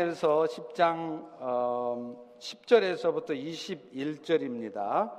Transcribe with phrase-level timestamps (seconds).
[0.00, 5.10] 에서 10장 어, 10절에서부터 21절입니다.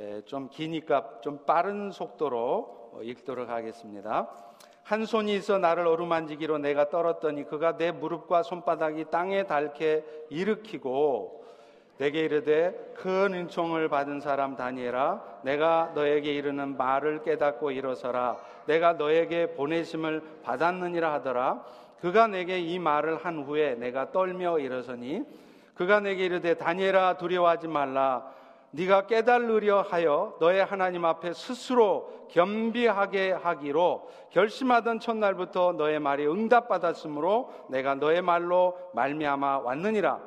[0.00, 4.28] 예, 좀 기니까 좀 빠른 속도로 어, 읽도록 하겠습니다.
[4.82, 11.44] 한 손이 있어 나를 어루만지기로 내가 떨었더니 그가 내 무릎과 손바닥이 땅에 닳게 일으키고
[11.98, 19.52] 내게 이르되 큰 은총을 받은 사람 다니엘아 내가 너에게 이르는 말을 깨닫고 일어서라 내가 너에게
[19.52, 21.64] 보내심을 받았느니라 하더라
[22.00, 25.24] 그가 내게 이 말을 한 후에 내가 떨며 일어서니
[25.74, 28.30] 그가 내게 이르되 다니엘아 두려워하지 말라.
[28.70, 37.94] 네가 깨달으려 하여 너의 하나님 앞에 스스로 겸비하게 하기로 결심하던 첫날부터 너의 말이 응답받았으므로 내가
[37.94, 40.20] 너의 말로 말미암아 왔느니라.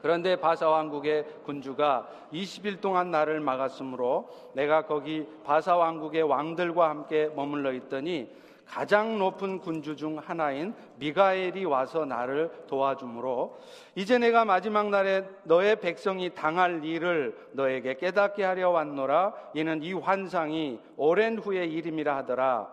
[0.00, 7.72] 그런데 바사 왕국의 군주가 20일 동안 나를 막았으므로 내가 거기 바사 왕국의 왕들과 함께 머물러
[7.72, 8.30] 있더니
[8.66, 13.58] 가장 높은 군주 중 하나인 미가엘이 와서 나를 도와주므로
[13.94, 19.34] 이제 내가 마지막 날에 너의 백성이 당할 일을 너에게 깨닫게 하려 왔노라.
[19.54, 22.68] 이는 이 환상이 오랜 후의 일임이라 하더라.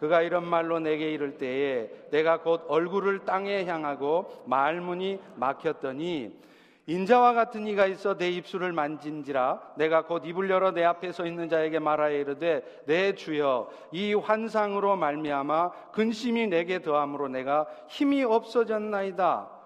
[0.00, 6.32] 그가 이런 말로 내게 이를 때에 내가 곧 얼굴을 땅에 향하고 말문이 막혔더니
[6.86, 11.48] 인자와 같은 이가 있어 내 입술을 만진지라 내가 곧 입을 열어 내 앞에 서 있는
[11.48, 19.60] 자에게 말하여 이르되 내 주여 이 환상으로 말미암아 근심이 내게 더함으로 내가 힘이 없어졌나이다.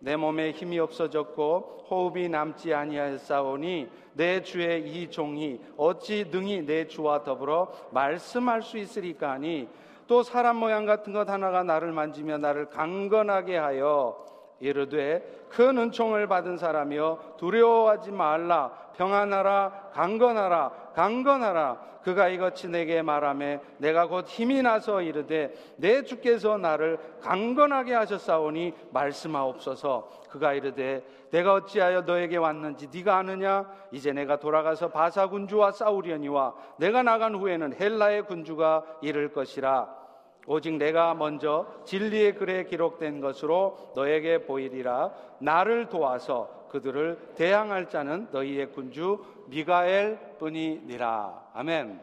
[0.00, 7.24] 내 몸에 힘이 없어졌고 호흡이 남지 아니하였사오니 내 주의 이 종이 어찌 능히 내 주와
[7.24, 9.68] 더불어 말씀할 수 있으리까 하니?
[10.06, 14.24] 또 사람 모양 같은 것 하나가 나를 만지며 나를 강건하게 하여
[14.60, 18.70] 이르되 큰 은총을 받은 사람이여 두려워하지 말라.
[18.96, 21.88] 평안하라 강건하라 강건하라.
[22.02, 30.10] 그가 이것이 내게 말하매 내가 곧 힘이 나서 이르되 내 주께서 나를 강건하게 하셨사오니 말씀하옵소서.
[30.30, 33.70] 그가 이르되 내가 어찌하여 너에게 왔는지 네가 아느냐?
[33.92, 40.07] 이제 내가 돌아가서 바사 군주와 싸우려니와 내가 나간 후에는 헬라의 군주가 이를 것이라
[40.48, 48.72] 오직 내가 먼저 진리의 글에 기록된 것으로 너에게 보이리라 나를 도와서 그들을 대항할 자는 너희의
[48.72, 52.00] 군주 미가엘 뿐이니라 아멘.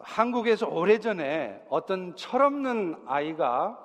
[0.00, 3.78] 한국에서 오래전에 어떤 철없는 아이가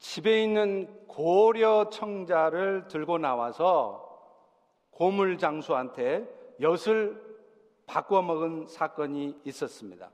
[0.00, 4.02] 집에 있는 고려 청자를 들고 나와서
[4.90, 6.26] 고물 장수한테
[6.60, 7.25] 엿을
[7.86, 10.10] 바꿔 먹은 사건이 있었습니다.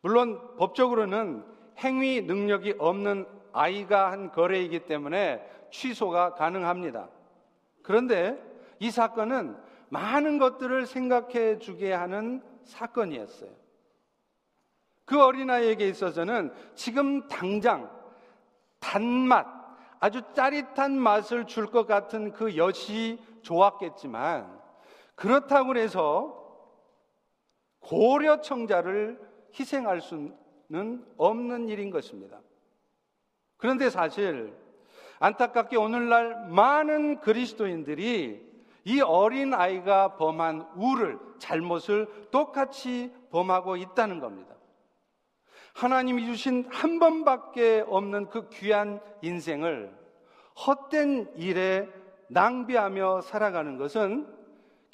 [0.00, 1.44] 물론 법적으로는
[1.78, 7.08] 행위 능력이 없는 아이가 한 거래이기 때문에 취소가 가능합니다.
[7.82, 8.38] 그런데
[8.78, 9.56] 이 사건은
[9.88, 13.50] 많은 것들을 생각해 주게 하는 사건이었어요.
[15.04, 17.90] 그 어린아이에게 있어서는 지금 당장
[18.80, 19.46] 단맛,
[20.00, 24.60] 아주 짜릿한 맛을 줄 것 같은 그 엿이 좋았겠지만
[25.14, 26.45] 그렇다고 해서
[27.86, 29.18] 고려 청자를
[29.58, 32.40] 희생할 수는 없는 일인 것입니다.
[33.56, 34.52] 그런데 사실
[35.20, 38.44] 안타깝게 오늘날 많은 그리스도인들이
[38.84, 44.54] 이 어린 아이가 범한 우를, 잘못을 똑같이 범하고 있다는 겁니다.
[45.74, 49.92] 하나님이 주신 한 번밖에 없는 그 귀한 인생을
[50.66, 51.88] 헛된 일에
[52.28, 54.35] 낭비하며 살아가는 것은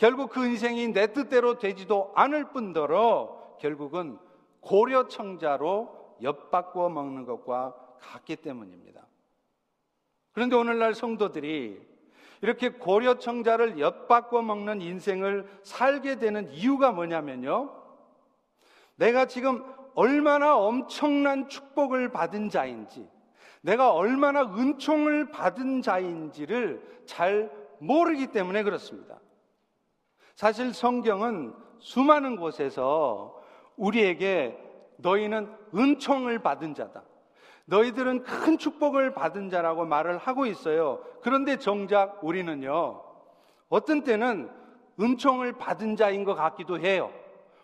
[0.03, 4.19] 결국 그 인생이 내 뜻대로 되지도 않을 뿐더러 결국은
[4.59, 9.07] 고려청자로 엿바꾸어 먹는 것과 같기 때문입니다.
[10.33, 11.81] 그런데 오늘날 성도들이
[12.41, 17.73] 이렇게 고려청자를 엿바꾸어 먹는 인생을 살게 되는 이유가 뭐냐면요.
[18.97, 19.65] 내가 지금
[19.95, 23.09] 얼마나 엄청난 축복을 받은 자인지,
[23.61, 29.22] 내가 얼마나 은총을 받은 자인지를 잘 모르기 때문에 그렇습니다.
[30.35, 33.41] 사실 성경은 수많은 곳에서
[33.77, 34.59] 우리에게
[34.99, 37.03] 너희는 은총을 받은 자다.
[37.67, 41.01] 너희들은 큰 축복을 받은 자라고 말을 하고 있어요.
[41.23, 43.03] 그런데 정작 우리는요,
[43.69, 44.51] 어떤 때는
[45.01, 47.11] 은총을 받은 자인 것 같기도 해요.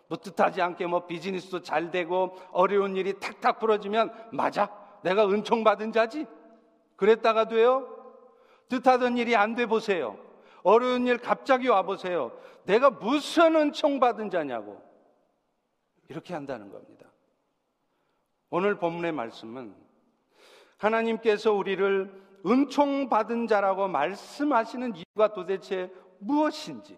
[0.07, 4.69] 뭐 뜻하지 않게 뭐 비즈니스도 잘 되고 어려운 일이 탁탁 풀어지면 맞아.
[5.03, 6.25] 내가 은총 받은 자지.
[6.95, 7.87] 그랬다가 돼요.
[8.69, 10.17] 뜻하던 일이 안 돼 보세요.
[10.63, 12.31] 어려운 일 갑자기 와 보세요.
[12.65, 14.81] 내가 무슨 은총 받은 자냐고.
[16.07, 17.05] 이렇게 한다는 겁니다.
[18.49, 19.75] 오늘 본문의 말씀은
[20.77, 22.11] 하나님께서 우리를
[22.45, 26.97] 은총 받은 자라고 말씀하시는 이유가 도대체 무엇인지,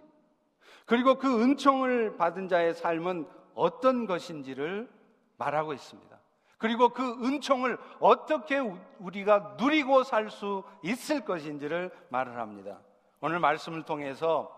[0.86, 4.90] 그리고 그 은총을 받은 자의 삶은 어떤 것인지를
[5.38, 6.20] 말하고 있습니다.
[6.58, 8.60] 그리고 그 은총을 어떻게
[9.00, 12.80] 우리가 누리고 살 수 있을 것인지를 말을 합니다.
[13.22, 14.52] 오늘 말씀을 통해서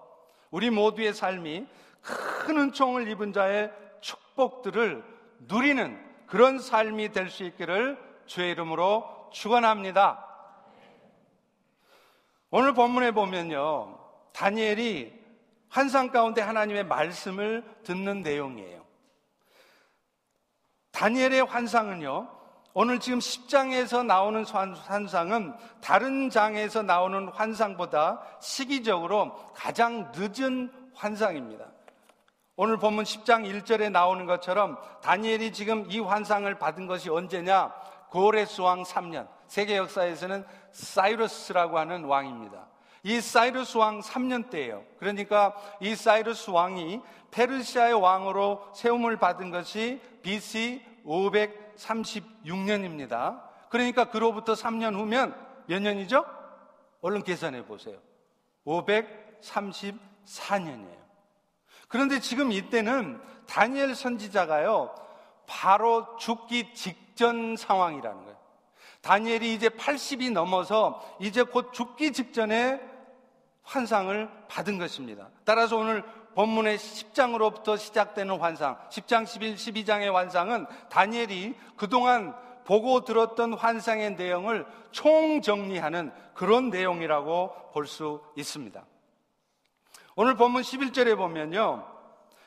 [0.49, 1.67] 우리 모두의 삶이
[2.01, 3.71] 큰 은총을 입은 자의
[4.01, 5.03] 축복들을
[5.39, 10.25] 누리는 그런 삶이 될 수 있기를 주의 이름으로 축원합니다.
[12.49, 13.99] 오늘 본문에 보면요.
[14.31, 15.21] 다니엘이
[15.69, 18.83] 환상 가운데 하나님의 말씀을 듣는 내용이에요.
[20.91, 22.32] 다니엘의 환상은요.
[22.75, 31.65] 오늘 지금 10장에서 나오는 환상은 다른 장에서 나오는 환상보다 시기적으로 가장 늦은 환상입니다.
[32.55, 37.71] 오늘 본문 10장 1절에 나오는 것처럼 다니엘이 지금 이 환상을 받은 것이 언제냐?
[38.09, 39.27] 고레스 왕 3년.
[39.47, 42.67] 세계 역사에서는 사이러스라고 하는 왕입니다.
[43.03, 44.83] 이 사이러스 왕 3년 때예요.
[44.97, 50.81] 그러니까 이 사이러스 왕이 페르시아의 왕으로 세움을 받은 것이 BC
[51.77, 53.41] 536년입니다.
[53.69, 55.35] 그러니까 그로부터 3년 후면
[55.67, 56.25] 몇 년이죠?
[57.01, 57.97] 얼른 계산해 보세요.
[58.65, 61.03] 534년이에요.
[61.87, 64.93] 그런데 지금 이때는 다니엘 선지자가요,
[65.45, 68.33] 바로 죽기 직전 상황이라는 거예요.
[69.01, 72.81] 다니엘이 이제 80이 넘어서 이제 곧 죽기 직전에
[73.63, 75.29] 환상을 받은 것입니다.
[75.43, 76.03] 따라서 오늘
[76.35, 82.35] 본문의 10장으로부터 시작되는 환상, 10장, 11, 12장의 환상은 다니엘이 그동안
[82.65, 88.83] 보고 들었던 환상의 내용을 총정리하는 그런 내용이라고 볼 수 있습니다.
[90.15, 91.87] 오늘 본문 11절에 보면요.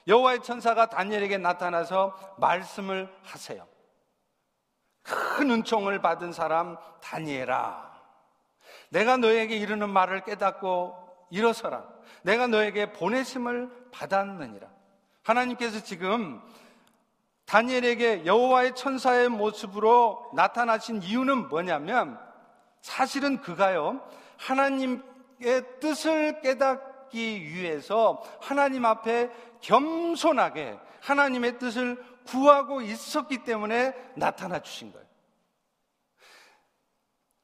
[0.07, 3.67] 여호와의 천사가 다니엘에게 나타나서 말씀을 하세요.
[5.03, 7.93] 큰 은총을 받은 사람 다니엘아.
[8.91, 11.96] 내가 너에게 이르는 말을 깨닫고 일어서라.
[12.27, 14.69] 내가 너에게 보내심을 받았느니라.
[15.23, 16.43] 하나님께서 지금
[17.47, 22.19] 다니엘에게 여호와의 천사의 모습으로 나타나신 이유는 뭐냐면
[22.81, 24.01] 사실은 그가요
[24.39, 25.01] 하나님의
[25.81, 29.31] 뜻을 깨닫 받기 위해서 하나님 앞에
[29.61, 35.07] 겸손하게 하나님의 뜻을 구하고 있었기 때문에 나타나 주신 거예요.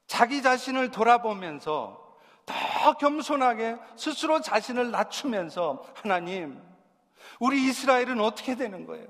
[0.06, 2.01] 자기 자신을 돌아보면서
[2.46, 6.60] 더 겸손하게 스스로 자신을 낮추면서 하나님,
[7.38, 9.06] 우리 이스라엘은 어떻게 되는 거예요?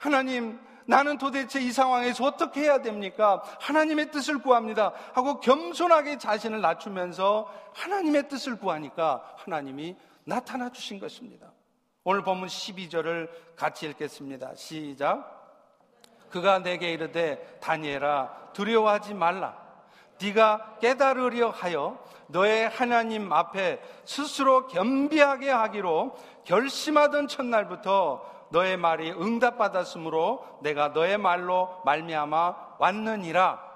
[0.00, 3.42] 하나님, 나는 도대체 이 상황에서 어떻게 해야 됩니까?
[3.60, 4.92] 하나님의 뜻을 구합니다.
[5.14, 11.52] 하고 겸손하게 자신을 낮추면서 하나님의 뜻을 구하니까 하나님이 나타나 주신 것입니다.
[12.04, 14.54] 오늘 본문 12절을 같이 읽겠습니다.
[14.54, 15.32] 시작.
[16.30, 19.65] 그가 내게 이르되 다니엘아 두려워하지 말라.
[20.20, 21.98] 네가 깨달으려 하여
[22.28, 32.76] 너의 하나님 앞에 스스로 겸비하게 하기로 결심하던 첫날부터 너의 말이 응답받았으므로 내가 너의 말로 말미암아
[32.78, 33.66] 왔느니라.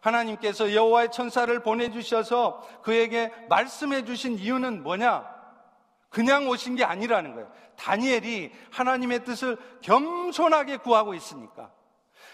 [0.00, 5.30] 하나님께서 여호와의 천사를 보내주셔서 그에게 말씀해 주신 이유는 뭐냐?
[6.08, 7.50] 그냥 오신 게 아니라는 거예요.
[7.76, 11.70] 다니엘이 하나님의 뜻을 겸손하게 구하고 있으니까.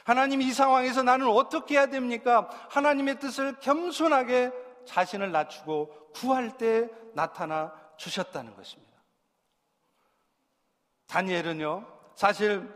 [0.08, 2.48] 하나님 이 상황에서 나는 어떻게 해야 됩니까?
[2.70, 4.50] 하나님의 뜻을 겸손하게
[4.86, 8.90] 자신을 낮추고 구할 때 나타나 주셨다는 것입니다.
[11.08, 12.66] 다니엘은요, 사실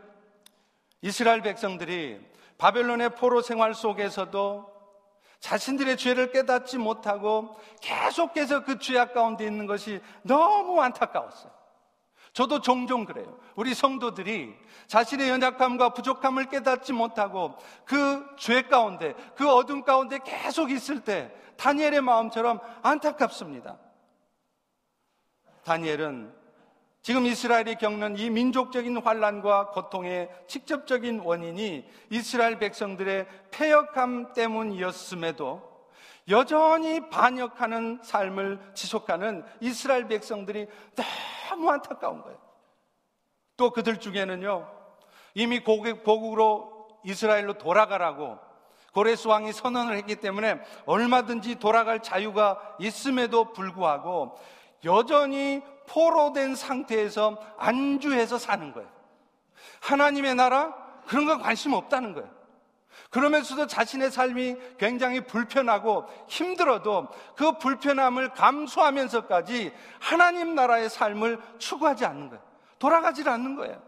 [1.01, 2.23] 이스라엘 백성들이
[2.59, 4.71] 바벨론의 포로 생활 속에서도
[5.39, 11.62] 자신들의 죄를 깨닫지 못하고 계속해서 그 죄악 가운데 있는 것이 너무 안타까웠어요.
[12.33, 13.37] 저도 종종 그래요.
[13.55, 14.55] 우리 성도들이
[14.87, 22.01] 자신의 연약함과 부족함을 깨닫지 못하고 그 죄 가운데, 그 어둠 가운데 계속 있을 때 다니엘의
[22.01, 23.77] 마음처럼 안타깝습니다.
[25.63, 26.33] 다니엘은
[27.03, 35.73] 지금 이스라엘이 겪는 이 민족적인 환란과 고통의 직접적인 원인이 이스라엘 백성들의 폐역함 때문이었음에도
[36.29, 40.67] 여전히 반역하는 삶을 지속하는 이스라엘 백성들이
[41.49, 42.37] 너무 안타까운 거예요.
[43.57, 44.67] 또 그들 중에는요,
[45.35, 48.39] 이미 고국으로 이스라엘로 돌아가라고
[48.93, 54.37] 고레스 왕이 선언을 했기 때문에 얼마든지 돌아갈 자유가 있음에도 불구하고
[54.85, 58.89] 여전히 포로된 상태에서 안주해서 사는 거예요.
[59.81, 60.75] 하나님의 나라?
[61.07, 62.29] 그런 건 관심 없다는 거예요.
[63.09, 72.43] 그러면서도 자신의 삶이 굉장히 불편하고 힘들어도 그 불편함을 감수하면서까지 하나님 나라의 삶을 추구하지 않는 거예요.
[72.79, 73.81] 돌아가질 않는 거예요.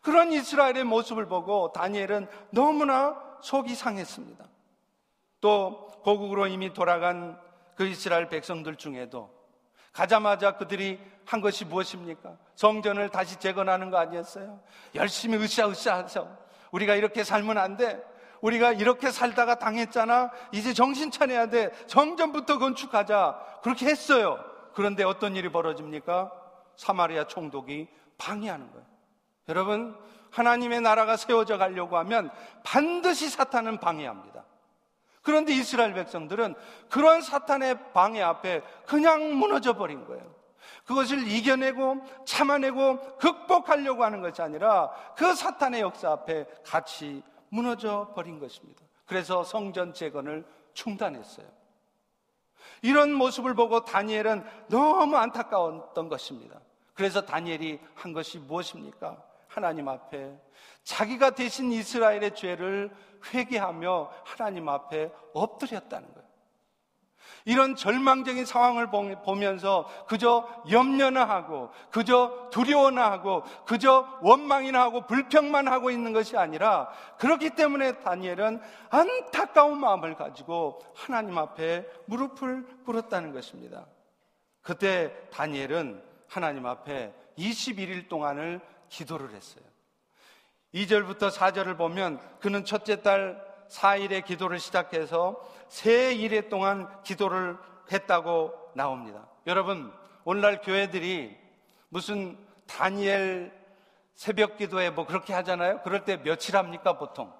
[0.00, 4.44] 그런 이스라엘의 모습을 보고 다니엘은 너무나 속이 상했습니다.
[5.40, 7.40] 또 고국으로 이미 돌아간
[7.76, 9.30] 그 이스라엘 백성들 중에도
[9.92, 12.36] 가자마자 그들이 한 것이 무엇입니까?
[12.54, 14.60] 성전을 다시 재건하는 거 아니었어요?
[14.94, 16.41] 열심히 으쌰으쌰 하죠.
[16.72, 18.02] 우리가 이렇게 살면 안 돼.
[18.40, 20.30] 우리가 이렇게 살다가 당했잖아.
[20.50, 21.70] 이제 정신 차려야 돼.
[21.86, 23.60] 정전부터 건축하자.
[23.62, 24.44] 그렇게 했어요.
[24.74, 26.32] 그런데 어떤 일이 벌어집니까?
[26.76, 27.88] 사마리아 총독이
[28.18, 28.86] 방해하는 거예요.
[29.48, 29.96] 여러분,
[30.32, 32.30] 하나님의 나라가 세워져 가려고 하면
[32.64, 34.44] 반드시 사탄은 방해합니다.
[35.22, 36.54] 그런데 이스라엘 백성들은
[36.88, 40.41] 그런 사탄의 방해 앞에 그냥 무너져 버린 거예요.
[40.84, 48.82] 그것을 이겨내고 참아내고 극복하려고 하는 것이 아니라 그 사탄의 역사 앞에 같이 무너져 버린 것입니다.
[49.06, 51.46] 그래서 성전 재건을 중단했어요.
[52.82, 56.60] 이런 모습을 보고 다니엘은 너무 안타까웠던 것입니다.
[56.94, 59.22] 그래서 다니엘이 한 것이 무엇입니까?
[59.48, 60.34] 하나님 앞에
[60.82, 62.90] 자기가 대신 이스라엘의 죄를
[63.32, 66.31] 회개하며 하나님 앞에 엎드렸다는 거예요.
[67.44, 75.90] 이런 절망적인 상황을 보면서 그저 염려나 하고, 그저 두려워나 하고, 그저 원망이나 하고, 불평만 하고
[75.90, 78.60] 있는 것이 아니라, 그렇기 때문에 다니엘은
[78.90, 83.86] 안타까운 마음을 가지고 하나님 앞에 무릎을 꿇었다는 것입니다.
[84.60, 89.64] 그때 다니엘은 하나님 앞에 21일 동안을 기도를 했어요.
[90.74, 95.36] 2절부터 4절을 보면 그는 첫째 달 4일에 기도를 시작해서
[95.72, 97.56] 세 일에 동안 기도를
[97.90, 99.26] 했다고 나옵니다.
[99.46, 99.90] 여러분,
[100.22, 101.34] 오늘날 교회들이
[101.88, 102.36] 무슨
[102.66, 103.50] 다니엘
[104.14, 105.80] 새벽 기도에 뭐 그렇게 하잖아요?
[105.80, 107.32] 그럴 때 며칠 합니까, 보통?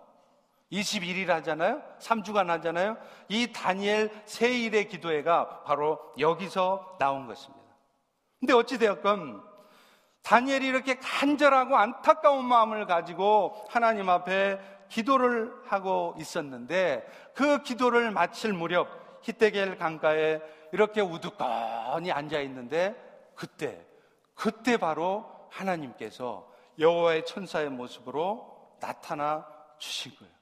[0.72, 1.82] 21일 하잖아요?
[2.00, 2.96] 3주간 하잖아요?
[3.28, 7.62] 이 다니엘 세일의 기도회가 바로 여기서 나온 것입니다.
[8.40, 9.42] 근데 어찌되었건
[10.22, 14.58] 다니엘이 이렇게 간절하고 안타까운 마음을 가지고 하나님 앞에
[14.92, 20.40] 기도를 하고 있었는데 그 기도를 마칠 무렵 히데겔 강가에
[20.72, 22.94] 이렇게 우두커니 앉아 있는데
[23.34, 23.86] 그때
[24.34, 29.46] 그때 바로 하나님께서 여호와의 천사의 모습으로 나타나
[29.78, 30.32] 주신 거예요.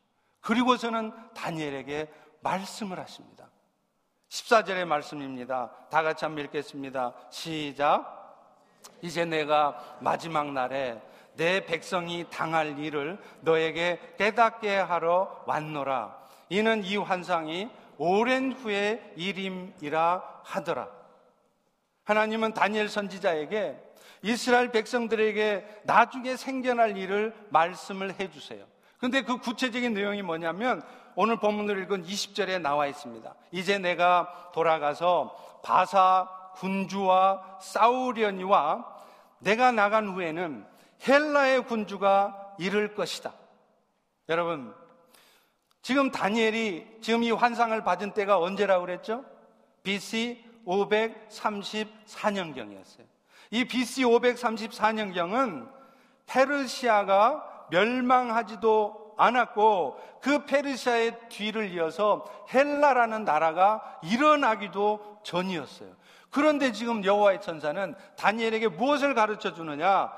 [0.41, 3.49] 그리고서는 다니엘에게 말씀을 하십니다.
[4.29, 5.71] 14절의 말씀입니다.
[5.91, 7.15] 다 같이 한번 읽겠습니다.
[7.31, 8.20] 시작.
[9.03, 11.01] 이제 내가 마지막 날에
[11.35, 16.19] 내 백성이 당할 일을 너에게 깨닫게 하러 왔노라.
[16.49, 20.89] 이는 이 환상이 오랜 후의 일임이라 하더라.
[22.05, 23.79] 하나님은 다니엘 선지자에게
[24.23, 28.65] 이스라엘 백성들에게 나중에 생겨날 일을 말씀을 해 주세요.
[28.99, 30.83] 근데 그 구체적인 내용이 뭐냐면
[31.15, 33.35] 오늘 본문을 읽은 20절에 나와 있습니다.
[33.51, 38.87] 이제 내가 돌아가서 바사 군주와 싸우려니와
[39.39, 40.67] 내가 나간 후에는
[41.07, 43.33] 헬라의 군주가 이를 것이다.
[44.29, 44.75] 여러분,
[45.83, 49.25] 지금 다니엘이 지금 이 환상을 받은 때가 언제라고 그랬죠?
[49.83, 53.07] BC 534년경이었어요.
[53.51, 55.67] 이 BC 534년경은
[56.27, 65.89] 페르시아가 멸망하지도 않았고 그 페르시아의 뒤를 이어서 헬라라는 나라가 일어나기도 전이었어요.
[66.31, 70.13] 그런데 지금 여호와의 천사는 다니엘에게 무엇을 가르쳐 주느냐?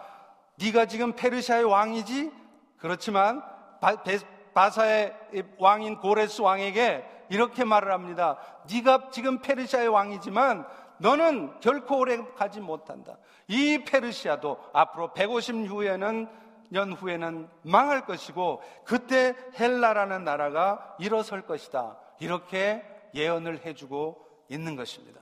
[0.61, 2.31] 네가 지금 페르시아의 왕이지?
[2.76, 3.42] 그렇지만
[3.81, 5.14] 바, 사의
[5.59, 8.37] 왕인 고레스 왕에게 이렇게 말을 합니다.
[8.71, 10.66] 네가 지금 페르시아의 왕이지만
[10.99, 13.16] 너는 결코 오래 가지 못한다.
[13.49, 16.28] 이 페르시아도 앞으로 150 후에는
[16.71, 21.99] 년 후에는 망할 것이고 그때 헬라라는 나라가 일어설 것이다.
[22.21, 22.83] 이렇게
[23.14, 25.21] 예언을 해주고 있는 것입니다.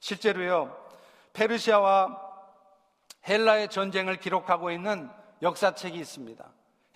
[0.00, 0.76] 실제로요,
[1.32, 2.30] 페르시아와
[3.28, 5.08] 헬라의 전쟁을 기록하고 있는
[5.42, 6.44] 역사책이 있습니다.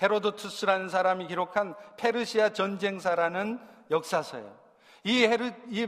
[0.02, 4.54] 헤로도투스라는 사람이 기록한 페르시아 전쟁사라는 역사서예요.
[5.04, 5.84] 이, 헤르, 이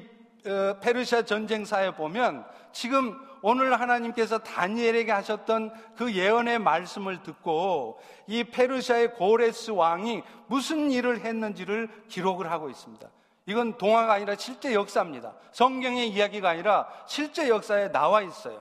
[0.47, 9.15] 어, 페르시아 전쟁사에 보면 지금 오늘 하나님께서 다니엘에게 하셨던 그 예언의 말씀을 듣고 이 페르시아의
[9.15, 13.09] 고레스 왕이 무슨 일을 했는지를 기록을 하고 있습니다.
[13.47, 15.35] 이건 동화가 아니라 실제 역사입니다.
[15.53, 18.61] 성경의 이야기가 아니라 실제 역사에 나와 있어요.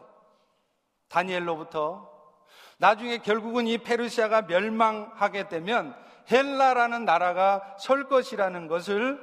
[1.10, 2.10] 다니엘로부터
[2.77, 5.96] 나중에 결국은 이 페르시아가 멸망하게 되면
[6.32, 9.20] 헬라라는 나라가 설 것이라는 것을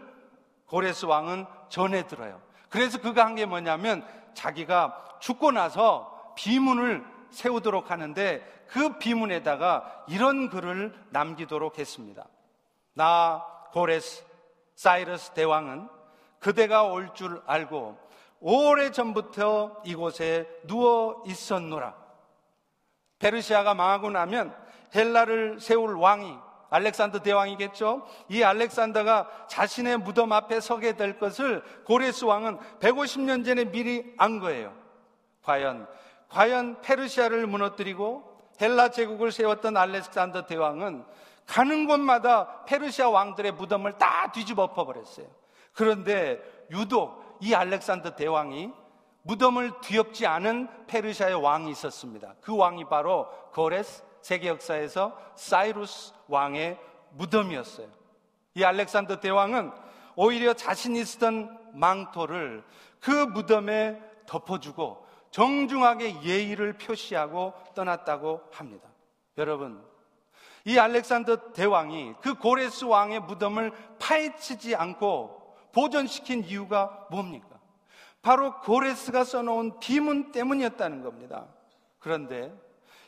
[0.67, 2.41] 고레스 왕은 전해 들어요.
[2.69, 4.05] 그래서 그가 한 게 뭐냐면
[4.35, 12.27] 자기가 죽고 나서 비문을 세우도록 하는데 그 비문에다가 이런 글을 남기도록 했습니다.
[12.95, 14.25] 나 고레스
[14.83, 15.89] 사이러스 대왕은
[16.41, 17.97] 그대가 올 줄 알고
[18.41, 21.95] 오래 전부터 이곳에 누워 있었노라.
[23.21, 24.53] 페르시아가 망하고 나면
[24.93, 26.37] 헬라를 세울 왕이
[26.71, 28.05] 알렉산더 대왕이겠죠?
[28.29, 34.75] 이 알렉산더가 자신의 무덤 앞에 서게 될 것을 고레스 왕은 150년 전에 미리 안 거예요.
[35.45, 35.87] 과연,
[36.29, 41.05] 과연 페르시아를 무너뜨리고 헬라 제국을 세웠던 알렉산더 대왕은
[41.47, 45.27] 가는 곳마다 페르시아 왕들의 무덤을 다 뒤집어 엎어버렸어요.
[45.73, 48.71] 그런데 유독 이 알렉산더 대왕이
[49.23, 52.35] 무덤을 뒤엎지 않은 페르시아의 왕이 있었습니다.
[52.41, 56.79] 그 왕이 바로 고레스 세계 역사에서 사이루스 왕의
[57.11, 57.89] 무덤이었어요.
[58.55, 59.73] 이 알렉산더 대왕은
[60.17, 62.65] 오히려 자신이 쓰던 망토를
[63.01, 68.89] 그 무덤에 덮어주고 정중하게 예의를 표시하고 떠났다고 합니다.
[69.39, 69.83] 여러분,
[70.65, 77.49] 이 알렉산더 대왕이 그 고레스 왕의 무덤을 파헤치지 않고 보존시킨 이유가 뭡니까?
[78.21, 81.47] 바로 고레스가 써놓은 비문 때문이었다는 겁니다.
[81.99, 82.55] 그런데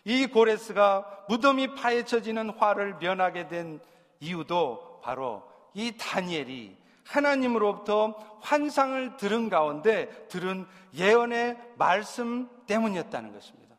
[0.05, 3.81] 이 고레스가 무덤이 파헤쳐지는 화를 면하게 된
[4.21, 13.77] 이유도 바로 이 다니엘이 하나님으로부터 환상을 들은 가운데 들은 예언의 말씀 때문이었다는 것입니다.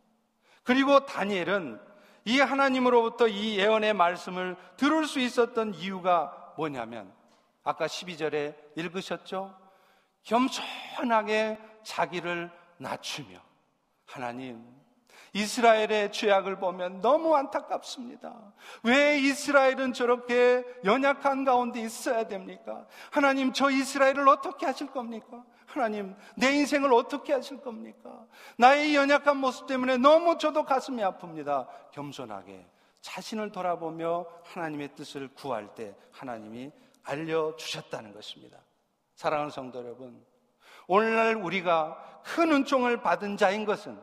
[0.63, 1.79] 그리고 다니엘은
[2.25, 7.13] 이 하나님으로부터 이 예언의 말씀을 들을 수 있었던 이유가 뭐냐면
[7.63, 9.55] 아까 12절에 읽으셨죠?
[10.24, 13.39] 겸손하게 자기를 낮추며
[14.05, 14.75] 하나님
[15.36, 18.53] 이스라엘의 죄악을 보면 너무 안타깝습니다.
[18.84, 22.88] 왜 이스라엘은 저렇게 연약한 가운데 있어야 됩니까?
[23.12, 25.44] 하나님, 저 이스라엘을 어떻게 하실 겁니까?
[25.75, 28.25] 하나님, 내 인생을 어떻게 하실 겁니까?
[28.58, 31.67] 나의 연약한 모습 때문에 너무 저도 가슴이 아픕니다.
[31.91, 32.65] 겸손하게
[33.01, 36.72] 자신을 돌아보며 하나님의 뜻을 구할 때 하나님이
[37.03, 38.58] 알려주셨다는 것입니다.
[39.15, 40.25] 사랑하는 성도 여러분,
[40.88, 44.00] 오늘날 우리가 큰 은총을 받은 자인 것은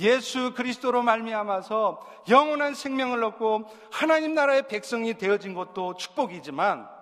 [0.00, 6.97] 예수 그리스도로 말미암아서 영원한 생명을 얻고 하나님 나라의 백성이 되어진 것도 축복이지만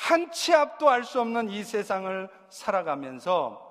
[0.00, 3.68] 한 치 앞도 알 수 없는 이 세상을 살아가면서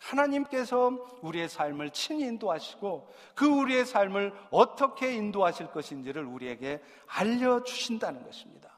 [0.00, 0.90] 하나님께서
[1.22, 8.76] 우리의 삶을 친히 인도하시고 그 우리의 삶을 어떻게 인도하실 것인지를 우리에게 알려주신다는 것입니다.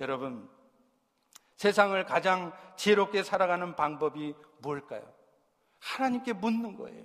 [0.00, 0.48] 여러분,
[1.56, 5.02] 세상을 가장 지혜롭게 살아가는 방법이 뭘까요?
[5.80, 7.04] 하나님께 묻는 거예요.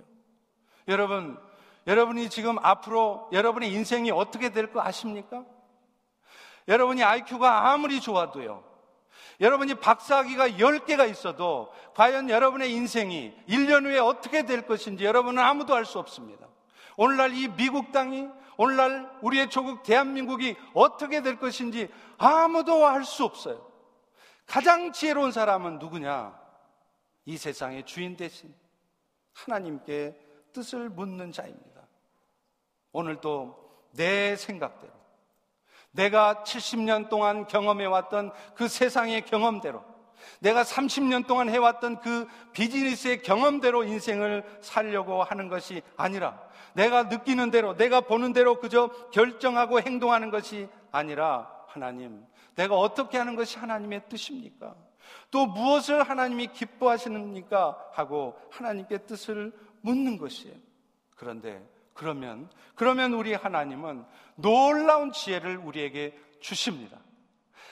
[0.88, 1.38] 여러분,
[1.86, 5.44] 여러분이 지금 앞으로 여러분의 인생이 어떻게 될 거 아십니까?
[6.68, 8.73] 여러분이 IQ가 아무리 좋아도요.
[9.40, 15.84] 여러분이 박사학위가 10개가 있어도 과연 여러분의 인생이 1년 후에 어떻게 될 것인지 여러분은 아무도 알
[15.84, 16.46] 수 없습니다.
[16.96, 23.70] 오늘날 이 미국 땅이 오늘날 우리의 조국 대한민국이 어떻게 될 것인지 아무도 알 수 없어요.
[24.46, 26.38] 가장 지혜로운 사람은 누구냐?
[27.24, 28.54] 이 세상의 주인 대신
[29.32, 30.14] 하나님께
[30.52, 31.80] 뜻을 묻는 자입니다.
[32.92, 34.92] 오늘도 내 생각대로
[35.94, 39.82] 내가 70년 동안 경험해왔던 그 세상의 경험대로
[40.40, 46.40] 내가 30년 동안 해왔던 그 비즈니스의 경험대로 인생을 살려고 하는 것이 아니라
[46.74, 52.24] 내가 느끼는 대로 내가 보는 대로 그저 결정하고 행동하는 것이 아니라 하나님
[52.56, 54.74] 내가 어떻게 하는 것이 하나님의 뜻입니까?
[55.30, 60.56] 또 무엇을 하나님이 기뻐하시는니까 하고 하나님께 뜻을 묻는 것이에요.
[61.16, 61.62] 그런데
[61.94, 64.04] 그러면 그러면 우리 하나님은
[64.36, 66.98] 놀라운 지혜를 우리에게 주십니다.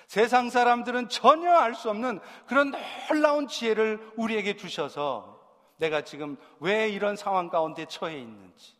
[0.06, 2.72] 세상 사람들은 전혀 알 수 없는 그런
[3.08, 5.40] 놀라운 지혜를 우리에게 주셔서
[5.78, 8.76] 내가 지금 왜 이런 상황 가운데 처해 있는지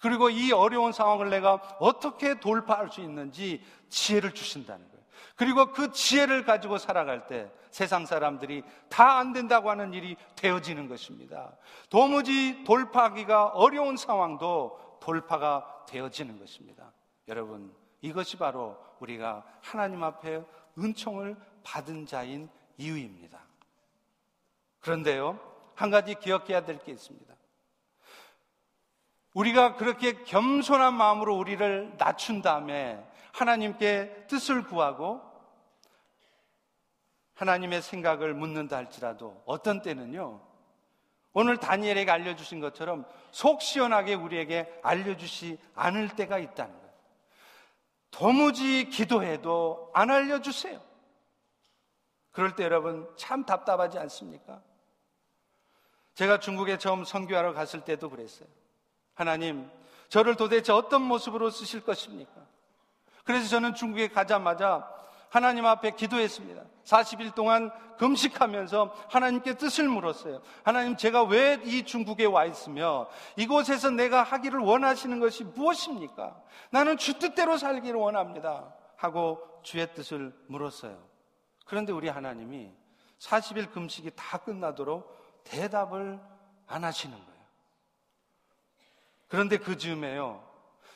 [0.00, 4.97] 그리고 이 어려운 상황을 내가 어떻게 돌파할 수 있는지 지혜를 주신다는 거예요.
[5.36, 11.56] 그리고 그 지혜를 가지고 살아갈 때 세상 사람들이 다 안 된다고 하는 일이 되어지는 것입니다.
[11.90, 16.92] 도무지 돌파하기가 어려운 상황도 돌파가 되어지는 것입니다.
[17.26, 20.42] 여러분, 이것이 바로 우리가 하나님 앞에
[20.78, 23.40] 은총을 받은 자인 이유입니다.
[24.80, 25.38] 그런데요,
[25.74, 27.34] 한 가지 기억해야 될 게 있습니다.
[29.34, 33.04] 우리가 그렇게 겸손한 마음으로 우리를 낮춘 다음에
[33.40, 35.22] 하나님께 뜻을 구하고
[37.34, 40.40] 하나님의 생각을 묻는다 할지라도 어떤 때는요,
[41.32, 46.94] 오늘 다니엘에게 알려주신 것처럼 속 시원하게 우리에게 알려주시 않을 때가 있다는 거예요.
[48.10, 50.80] 도무지 기도해도 안 알려주세요.
[52.32, 54.60] 그럴 때 여러분 참 답답하지 않습니까?
[56.14, 58.48] 제가 중국에 처음 선교하러 갔을 때도 그랬어요.
[59.14, 59.70] 하나님,
[60.08, 62.48] 저를 도대체 어떤 모습으로 쓰실 것입니까?
[63.28, 64.88] 그래서 저는 중국에 가자마자
[65.28, 66.62] 하나님 앞에 기도했습니다.
[66.82, 70.40] 40일 동안 금식하면서 하나님께 뜻을 물었어요.
[70.62, 76.40] 하나님, 제가 왜 이 중국에 와 있으며 이곳에서 내가 하기를 원하시는 것이 무엇입니까?
[76.70, 78.74] 나는 주 뜻대로 살기를 원합니다.
[78.96, 80.98] 하고 주의 뜻을 물었어요.
[81.66, 82.72] 그런데 우리 하나님이
[83.18, 86.18] 40일 금식이 다 끝나도록 대답을
[86.66, 87.40] 안 하시는 거예요.
[89.28, 90.47] 그런데 그 즈음에요.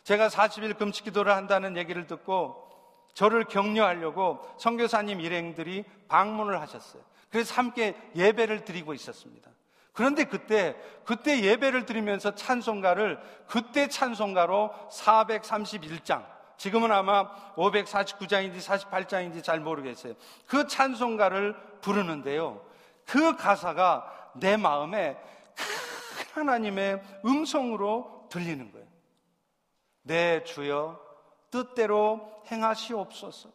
[0.04, 2.68] 제가 40일 금식 기도를 한다는 얘기를 듣고
[3.14, 7.02] 저를 격려하려고 선교사님 일행들이 방문을 하셨어요.
[7.30, 9.50] 그래서 함께 예배를 드리고 있었습니다.
[9.92, 16.24] 그런데 그때 그때 예배를 드리면서 찬송가를 그때 찬송가로 431장
[16.56, 20.14] 지금은 아마 549장인지 48장인지 잘 모르겠어요.
[20.46, 22.64] 그 찬송가를 부르는데요.
[23.04, 25.16] 그 가사가 내 마음에
[26.34, 28.81] 큰 하나님의 음성으로 들리는 거예요.
[30.02, 31.00] 내 주여
[31.50, 33.50] 뜻대로 행하시옵소서.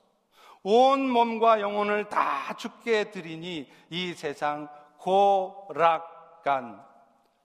[0.63, 6.83] 온 몸과 영혼을 다 죽게 드리니 이 세상 고락간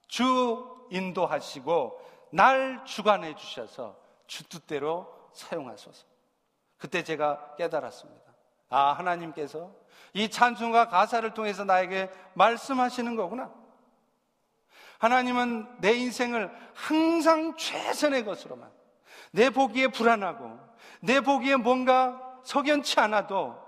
[0.09, 6.07] 주 인도하시고 날 주관해 주셔서 주 뜻대로 사용하소서.
[6.79, 8.33] 그때 제가 깨달았습니다.
[8.69, 9.71] 아, 하나님께서
[10.15, 13.53] 이 찬송과 가사를 통해서 나에게 말씀하시는 거구나.
[14.99, 18.71] 하나님은 내 인생을 항상 최선의 것으로만,
[19.33, 20.59] 내 보기에 불안하고,
[21.01, 23.61] 내 보기에 뭔가 석연치 않아도,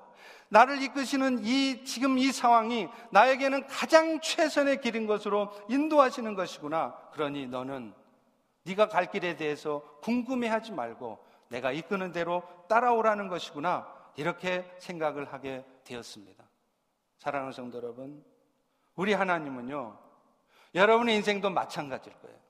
[0.49, 6.95] 나를 이끄시는 이, 지금 이 상황이 나에게는 가장 최선의 길인 것으로 인도하시는 것이구나.
[7.13, 7.93] 그러니 너는
[8.63, 13.93] 네가 갈 길에 대해서 궁금해하지 말고 내가 이끄는 대로 따라오라는 것이구나.
[14.17, 16.45] 이렇게 생각을 하게 되었습니다.
[17.19, 18.25] 사랑하는 성도 여러분,
[18.95, 19.99] 우리 하나님은요,
[20.75, 22.44] 여러분의 인생도 마찬가지일 거예요.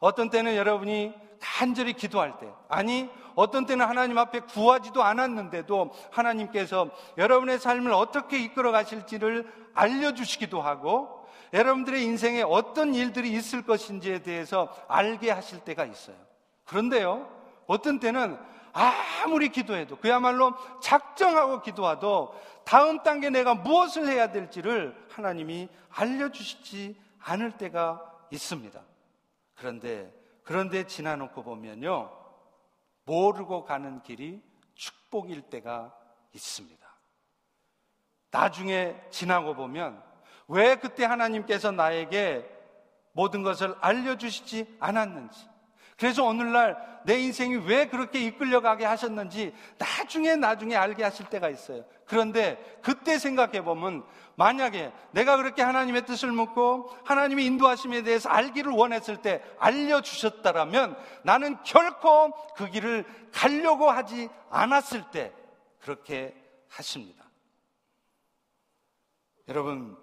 [0.00, 7.58] 어떤 때는 여러분이 간절히 기도할 때, 아니, 어떤 때는 하나님 앞에 구하지도 않았는데도 하나님께서 여러분의
[7.58, 15.60] 삶을 어떻게 이끌어 가실지를 알려주시기도 하고, 여러분들의 인생에 어떤 일들이 있을 것인지에 대해서 알게 하실
[15.60, 16.16] 때가 있어요.
[16.64, 17.28] 그런데요,
[17.66, 18.38] 어떤 때는
[18.72, 28.02] 아무리 기도해도 그야말로 작정하고 기도해도 다음 단계 내가 무엇을 해야 될지를 하나님이 알려주시지 않을 때가
[28.30, 28.80] 있습니다.
[29.54, 30.12] 그런데,
[30.42, 32.10] 그런데 지나놓고 보면요.
[33.04, 34.42] 모르고 가는 길이
[34.74, 35.94] 축복일 때가
[36.32, 36.84] 있습니다.
[38.30, 40.02] 나중에 지나고 보면
[40.48, 42.50] 왜 그때 하나님께서 나에게
[43.12, 45.48] 모든 것을 알려주시지 않았는지,
[45.98, 51.84] 그래서 오늘날 내 인생이 왜 그렇게 이끌려가게 하셨는지 나중에 나중에 알게 하실 때가 있어요.
[52.06, 54.04] 그런데 그때 생각해 보면
[54.36, 62.32] 만약에 내가 그렇게 하나님의 뜻을 묻고 하나님의 인도하심에 대해서 알기를 원했을 때 알려주셨다라면 나는 결코
[62.56, 65.32] 그 길을 가려고 하지 않았을 때
[65.80, 66.34] 그렇게
[66.68, 67.24] 하십니다.
[69.48, 69.96] 여러분,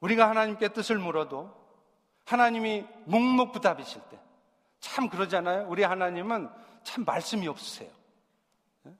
[0.00, 1.59] 우리가 하나님께 뜻을 물어도
[2.30, 4.18] 하나님이 묵묵부답이실 때.
[4.78, 5.66] 참 그러잖아요.
[5.68, 6.48] 우리 하나님은
[6.84, 7.90] 참 말씀이 없으세요.
[8.86, 8.92] 예?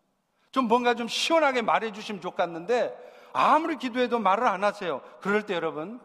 [0.50, 2.92] 좀 뭔가 좀 시원하게 말해주시면 좋겠는데
[3.32, 5.00] 아무리 기도해도 말을 안 하세요.
[5.20, 6.00] 그럴 때 여러분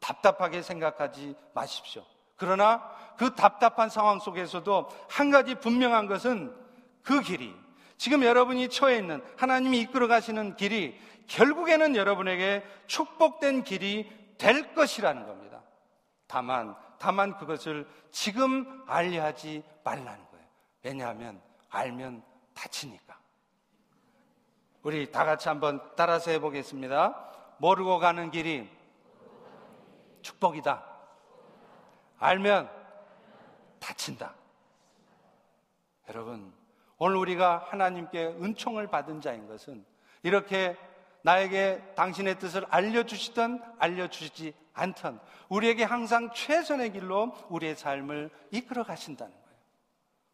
[0.00, 2.04] 답답하게 생각하지 마십시오.
[2.36, 2.82] 그러나
[3.16, 6.54] 그 답답한 상황 속에서도 한 가지 분명한 것은
[7.02, 7.54] 그 길이
[7.96, 15.62] 지금 여러분이 처해 있는 하나님이 이끌어 가시는 길이 결국에는 여러분에게 축복된 길이 될 것이라는 겁니다.
[16.26, 20.46] 다만, 다만 그것을 지금 알려하지 말라는 거예요.
[20.82, 22.22] 왜냐하면 알면
[22.54, 23.18] 다치니까.
[24.82, 27.56] 우리 다 같이 한번 따라서 해보겠습니다.
[27.58, 28.70] 모르고 가는 길이
[30.22, 30.84] 축복이다.
[32.18, 32.70] 알면
[33.78, 34.34] 다친다.
[36.08, 36.52] 여러분,
[36.98, 39.84] 오늘 우리가 하나님께 은총을 받은 자인 것은
[40.22, 40.76] 이렇게
[41.22, 49.56] 나에게 당신의 뜻을 알려주시던 알려주시지 않던 우리에게 항상 최선의 길로 우리의 삶을 이끌어 가신다는 거예요.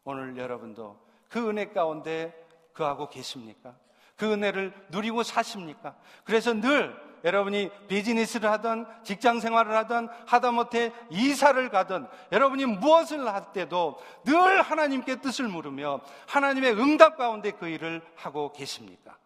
[0.03, 2.33] 오늘 여러분도 그 은혜 가운데
[2.73, 3.75] 그하고 계십니까?
[4.15, 5.95] 그 은혜를 누리고 사십니까?
[6.23, 13.97] 그래서 늘 여러분이 비즈니스를 하든 직장 생활을 하든 하다못해 이사를 가든 여러분이 무엇을 할 때도
[14.25, 19.17] 늘 하나님께 뜻을 물으며 하나님의 응답 가운데 그 일을 하고 계십니까?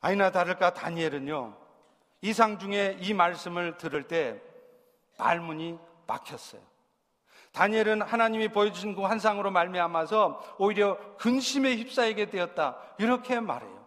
[0.00, 1.56] 아니나 다를까 다니엘은요
[2.22, 4.40] 이상 중에 이 말씀을 들을 때
[5.18, 6.60] 말문이 막혔어요.
[7.52, 12.76] 다니엘은 하나님이 보여주신 그 환상으로 말미암아서 오히려 근심에 휩싸이게 되었다.
[12.98, 13.80] 이렇게 말해요.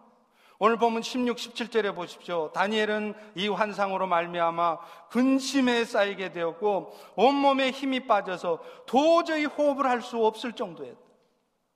[0.58, 2.50] 오늘 보면 16, 17절에 보십시오.
[2.52, 4.78] 다니엘은 이 환상으로 말미암아
[5.10, 11.03] 근심에 쌓이게 되었고 온몸에 힘이 빠져서 도저히 호흡을 할 수 없을 정도였다.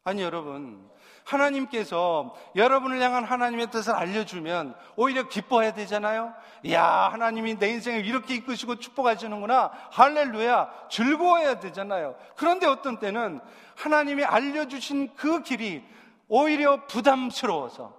[0.05, 0.89] 아니 여러분,
[1.25, 6.33] 하나님께서 여러분을 향한 하나님의 뜻을 알려주면 오히려 기뻐해야 되잖아요.
[6.71, 9.71] 야, 하나님이 내 인생을 이렇게 이끄시고 축복하시는구나.
[9.91, 10.89] 할렐루야.
[10.91, 12.17] 즐거워해야 되잖아요.
[12.37, 13.41] 그런데 어떤 때는
[13.77, 15.85] 하나님이 알려주신 그 길이
[16.29, 17.95] 오히려 부담스러워서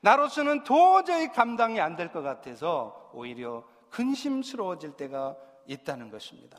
[0.00, 5.36] 나로서는 도저히 감당이 안 될 것 같아서 오히려 근심스러워질 때가
[5.66, 6.58] 있다는 것입니다.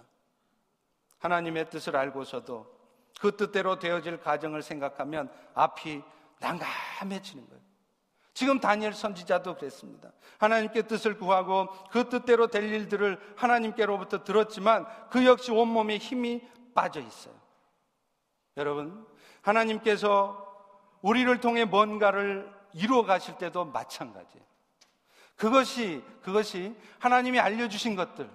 [1.20, 2.83] 하나님의 뜻을 알고서도
[3.24, 6.04] 그 뜻대로 되어질 가정을 생각하면 앞이
[6.42, 7.64] 난감해지는 거예요.
[8.34, 10.12] 지금 다니엘 선지자도 그랬습니다.
[10.40, 17.34] 하나님께 뜻을 구하고 그 뜻대로 될 일들을 하나님께로부터 들었지만 그 역시 온몸에 힘이 빠져 있어요.
[18.58, 19.08] 여러분,
[19.42, 20.46] 하나님께서
[21.02, 24.46] 우리를 통해 뭔가를 이루어 가실 때도 마찬가지예요.
[25.38, 28.30] 그것이, 그것이 하나님이 알려주신 것들,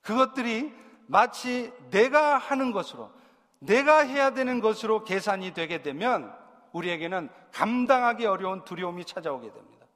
[0.00, 0.74] 그것들이
[1.06, 3.14] 마치 내가 하는 것으로,
[3.58, 6.32] 내가 해야 되는 것으로 계산이 되게 되면
[6.72, 9.86] 우리에게는 감당하기 어려운 두려움이 찾아오게 됩니다.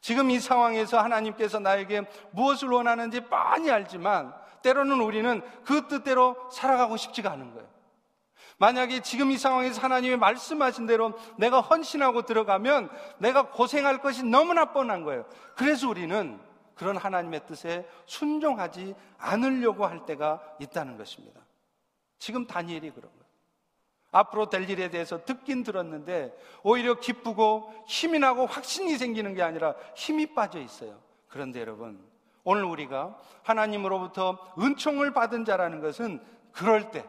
[0.00, 2.02] 지금 이 상황에서 하나님께서 나에게
[2.32, 7.68] 무엇을 원하는지 뻔히 알지만 때로는 우리는 그 뜻대로 살아가고 싶지가 않은 거예요.
[8.58, 15.02] 만약에 지금 이 상황에서 하나님의 말씀하신 대로 내가 헌신하고 들어가면 내가 고생할 것이 너무나 뻔한
[15.02, 15.24] 거예요.
[15.56, 16.38] 그래서 우리는
[16.74, 21.40] 그런 하나님의 뜻에 순종하지 않으려고 할 때가 있다는 것입니다.
[22.22, 23.24] 지금 다니엘이 그런 거예요.
[24.12, 26.32] 앞으로 될 일에 대해서 듣긴 들었는데
[26.62, 31.00] 오히려 기쁘고 힘이 나고 확신이 생기는 게 아니라 힘이 빠져 있어요.
[31.26, 32.00] 그런데 여러분,
[32.44, 37.04] 오늘 우리가 하나님으로부터 은총을 받은 자라는 것은 그럴 때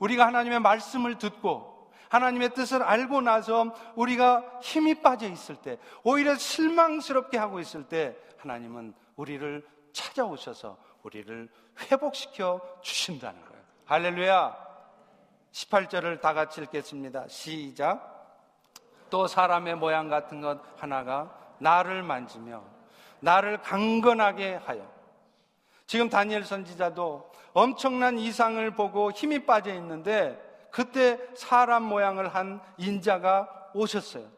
[0.00, 7.38] 우리가 하나님의 말씀을 듣고 하나님의 뜻을 알고 나서 우리가 힘이 빠져 있을 때 오히려 실망스럽게
[7.38, 11.48] 하고 있을 때 하나님은 우리를 찾아오셔서 우리를
[11.92, 13.59] 회복시켜 주신다는 거예요.
[13.90, 14.56] 할렐루야.
[15.50, 17.26] 18절을 다 같이 읽겠습니다.
[17.26, 18.38] 시작.
[19.10, 22.62] 또 사람의 모양 같은 것 하나가 나를 만지며
[23.18, 24.88] 나를 강건하게 하여
[25.86, 34.28] 지금 다니엘 선지자도 엄청난 이상을 보고 힘이 빠져 있는데 그때 사람 모양을 한 인자가 오셨어요.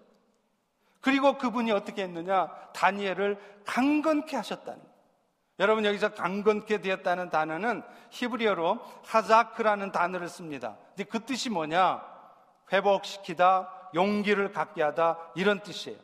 [1.02, 2.48] 그리고 그분이 어떻게 했느냐?
[2.72, 3.36] 다니엘을
[3.66, 4.91] 강건케 하셨다는.
[5.62, 10.76] 여러분 여기서 강건케 되었다는 단어는 히브리어로 하자크라는 단어를 씁니다.
[10.88, 12.02] 근데 그 뜻이 뭐냐?
[12.72, 15.98] 회복시키다, 용기를 갖게 하다 이런 뜻이에요.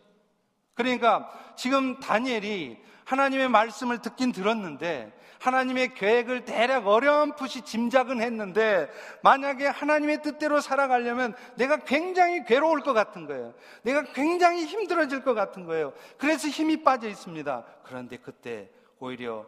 [0.74, 8.88] 그러니까 지금 다니엘이 하나님의 말씀을 듣긴 들었는데 하나님의 계획을 대략 어렴풋이 짐작은 했는데
[9.24, 13.54] 만약에 하나님의 뜻대로 살아가려면 내가 굉장히 괴로울 것 같은 거예요.
[13.82, 15.92] 내가 굉장히 힘들어질 것 같은 거예요.
[16.16, 17.64] 그래서 힘이 빠져 있습니다.
[17.82, 19.46] 그런데 그때 오히려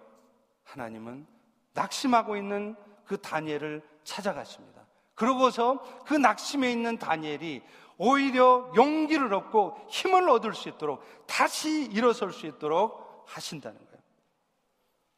[0.65, 1.27] 하나님은
[1.75, 4.87] 낙심하고 있는 그 다니엘을 찾아가십니다.
[5.15, 7.63] 그러고서 그 낙심에 있는 다니엘이
[7.99, 14.01] 오히려 용기를 얻고 힘을 얻을 수 있도록 다시 일어설 수 있도록 하신다는 거예요.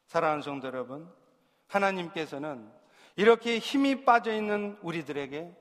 [0.07, 1.09] 사랑하는 성도 여러분,
[1.67, 2.69] 하나님께서는
[3.15, 5.55] 이렇게 힘이 빠져 있는 우리들에게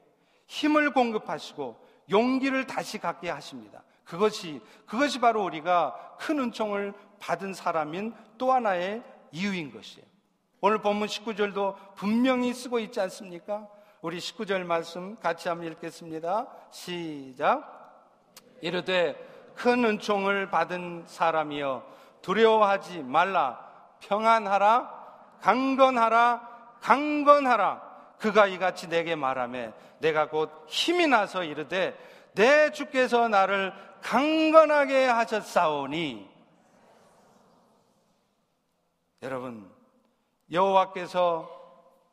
[0.46, 3.84] 힘을 공급하시고 용기를 다시 갖게 하십니다.
[4.12, 10.06] 그것이 그것이 바로 우리가 큰 은총을 받은 사람인 또 하나의 이유인 것이에요.
[10.60, 13.66] 오늘 본문 19절도 분명히 쓰고 있지 않습니까?
[14.02, 16.46] 우리 19절 말씀 같이 한번 읽겠습니다.
[16.70, 18.12] 시작.
[18.60, 19.16] 이르되
[19.54, 21.82] 큰 은총을 받은 사람이여
[22.20, 23.66] 두려워하지 말라
[24.00, 26.48] 평안하라 강건하라
[26.82, 27.82] 강건하라
[28.18, 31.96] 그가 이같이 내게 말하매 내가 곧 힘이 나서 이르되
[32.34, 33.72] 내 주께서 나를
[34.02, 36.28] 강건하게 하셨사오니
[39.22, 39.70] 여러분
[40.50, 41.62] 여호와께서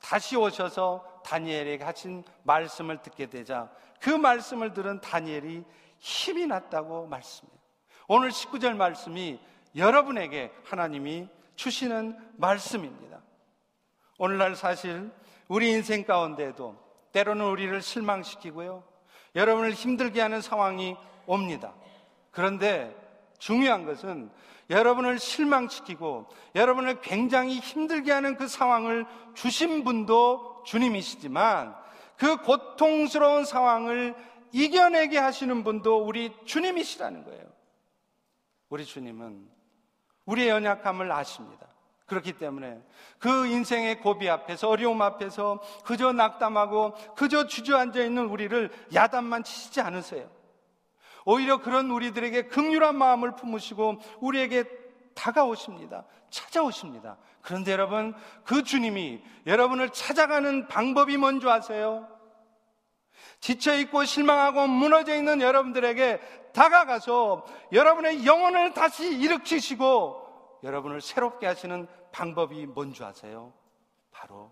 [0.01, 5.65] 다시 오셔서 다니엘에게 하신 말씀을 듣게 되자 그 말씀을 들은 다니엘이
[5.97, 7.59] 힘이 났다고 말씀해요.
[8.07, 9.39] 오늘 19절 말씀이
[9.75, 13.21] 여러분에게 하나님이 주시는 말씀입니다.
[14.17, 15.11] 오늘날 사실
[15.47, 16.77] 우리 인생 가운데도
[17.11, 18.83] 때로는 우리를 실망시키고요.
[19.35, 20.95] 여러분을 힘들게 하는 상황이
[21.29, 21.73] 옵니다.
[22.31, 22.95] 그런데
[23.37, 24.31] 중요한 것은
[24.69, 31.75] 여러분을 실망시키고 여러분을 굉장히 힘들게 하는 그 상황을 주신 분도 주님이시지만
[32.17, 34.15] 그 고통스러운 상황을
[34.51, 37.43] 이겨내게 하시는 분도 우리 주님이시라는 거예요.
[38.69, 39.47] 우리 주님은
[40.25, 41.67] 우리의 연약함을 아십니다.
[42.05, 42.81] 그렇기 때문에
[43.19, 50.38] 그 인생의 고비 앞에서 어려움 앞에서 그저 낙담하고 그저 주저앉아 있는 우리를 야단만 치시지 않으세요.
[51.29, 54.63] 오히려 그런 우리들에게 극률한 마음을 품으시고 우리에게
[55.13, 56.05] 다가오십니다.
[56.31, 57.17] 찾아오십니다.
[57.41, 62.07] 그런데 여러분, 그 주님이 여러분을 찾아가는 방법이 뭔지 아세요?
[63.41, 66.19] 지쳐있고 실망하고 무너져 있는 여러분들에게
[66.53, 73.53] 다가가서 여러분의 영혼을 다시 일으키시고 여러분을 새롭게 하시는 방법이 뭔지 아세요?
[74.09, 74.51] 바로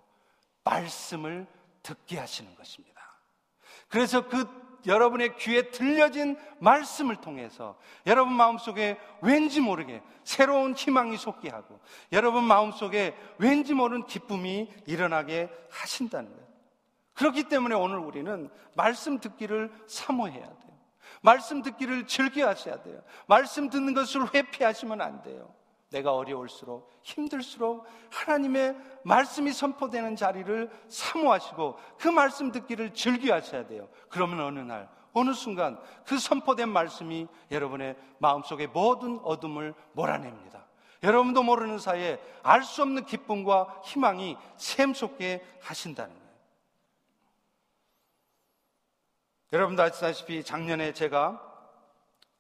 [0.64, 1.48] 말씀을
[1.82, 3.02] 듣게 하시는 것입니다.
[3.90, 11.80] 그래서 그 여러분의 귀에 들려진 말씀을 통해서 여러분 마음속에 왠지 모르게 새로운 희망이 솟게 하고
[12.12, 16.48] 여러분 마음속에 왠지 모르는 기쁨이 일어나게 하신다는 거예요.
[17.14, 20.78] 그렇기 때문에 오늘 우리는 말씀 듣기를 사모해야 돼요.
[21.22, 23.02] 말씀 듣기를 즐겨 하셔야 돼요.
[23.28, 25.54] 말씀 듣는 것을 회피하시면 안 돼요.
[25.90, 33.88] 내가 어려울수록 힘들수록 하나님의 말씀이 선포되는 자리를 사모하시고 그 말씀 듣기를 즐겨 하셔야 돼요.
[34.10, 40.68] 그러면 어느 날 어느 순간 그 선포된 말씀이 여러분의 마음속에 모든 어둠을 몰아냅니다.
[41.04, 46.28] 여러분도 모르는 사이에 알 수 없는 기쁨과 희망이 샘솟게 하신다는 거예요.
[49.54, 51.47] 여러분도 아시다시피 작년에 제가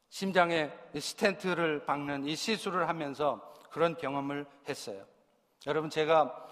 [0.10, 3.41] 심장에 스텐트를 박는 이 시술을 하면서
[3.72, 5.06] 그런 경험을 했어요.
[5.65, 6.46] 여러분 제가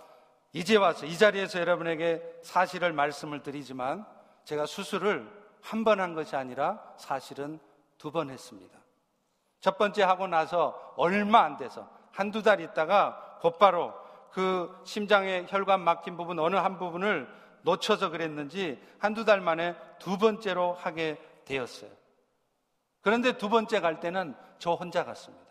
[0.53, 4.05] 이제 와서 이 자리에서 여러분에게 사실을 말씀을 드리지만
[4.45, 7.59] 제가 수술을 한 번 한 것이 아니라 사실은
[7.97, 8.77] 두 번 했습니다.
[9.61, 13.93] 첫 번째 하고 나서 얼마 안 돼서 한두 달 있다가 곧바로
[14.31, 17.27] 그 심장의 혈관 막힌 부분 어느 한 부분을
[17.63, 21.89] 놓쳐서 그랬는지 한두 달 만에 두 번째로 하게 되었어요.
[23.05, 25.45] 그런데 두 번째 갈 때는 저 혼자 갔습니다.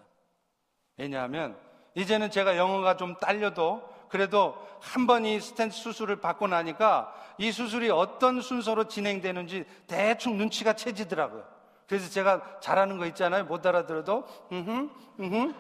[0.97, 1.57] 왜냐하면
[1.95, 7.91] 이제는 제가 영어가 좀 딸려도 그래도 한 번 이 스탠스 수술을 받고 나니까 이 수술이
[7.91, 11.45] 어떤 순서로 진행되는지 대충 눈치가 채지더라고요.
[11.87, 13.45] 그래서 제가 잘하는 거 있잖아요.
[13.45, 14.89] 못 알아들어도, 음흠,
[15.21, 15.55] 음흠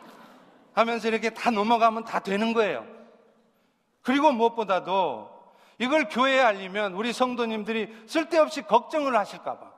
[0.72, 2.84] 하면서 이렇게 다 넘어가면 다 되는 거예요.
[4.02, 5.30] 그리고 무엇보다도
[5.78, 9.72] 이걸 교회에 알리면 우리 성도님들이 쓸데없이 걱정을 하실까봐.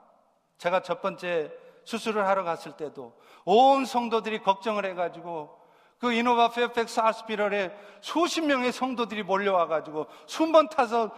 [0.56, 1.52] 제가 첫 번째
[1.86, 5.56] 수술을 하러 갔을 때도 온 성도들이 걱정을 해가지고
[5.98, 11.10] 그 이노바 페어팩스 아스피럴에 수십 명의 성도들이 몰려와가지고 순번 타서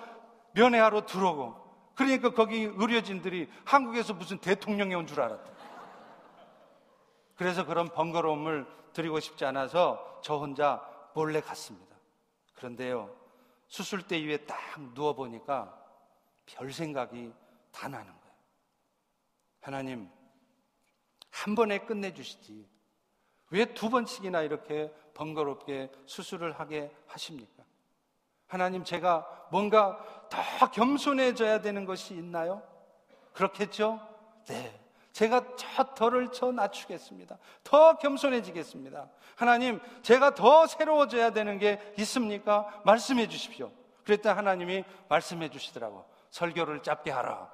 [0.52, 1.56] 면회하러 들어오고
[1.94, 5.50] 그러니까 거기 의료진들이 한국에서 무슨 대통령이 온 줄 알았다.
[7.34, 11.96] 그래서 그런 번거로움을 드리고 싶지 않아서 저 혼자 몰래 갔습니다.
[12.54, 13.10] 그런데요,
[13.68, 14.58] 수술대 위에 딱
[14.94, 15.74] 누워보니까
[16.46, 17.32] 별 생각이
[17.72, 18.34] 다 나는 거예요.
[19.60, 20.08] 하나님,
[21.44, 22.66] 한 번에 끝내주시지.
[23.50, 27.64] 왜 두 번씩이나 이렇게 번거롭게 수술을 하게 하십니까?
[28.46, 29.98] 하나님, 제가 뭔가
[30.28, 32.62] 더 겸손해져야 되는 것이 있나요?
[33.32, 34.00] 그렇겠죠?
[34.46, 34.78] 네.
[35.12, 37.38] 제가 저 덜을 저 낮추겠습니다.
[37.64, 39.08] 더 겸손해지겠습니다.
[39.36, 42.82] 하나님, 제가 더 새로워져야 되는 게 있습니까?
[42.84, 43.70] 말씀해 주십시오.
[44.04, 46.04] 그랬더니 하나님이 말씀해 주시더라고.
[46.30, 47.50] 설교를 짧게 하라.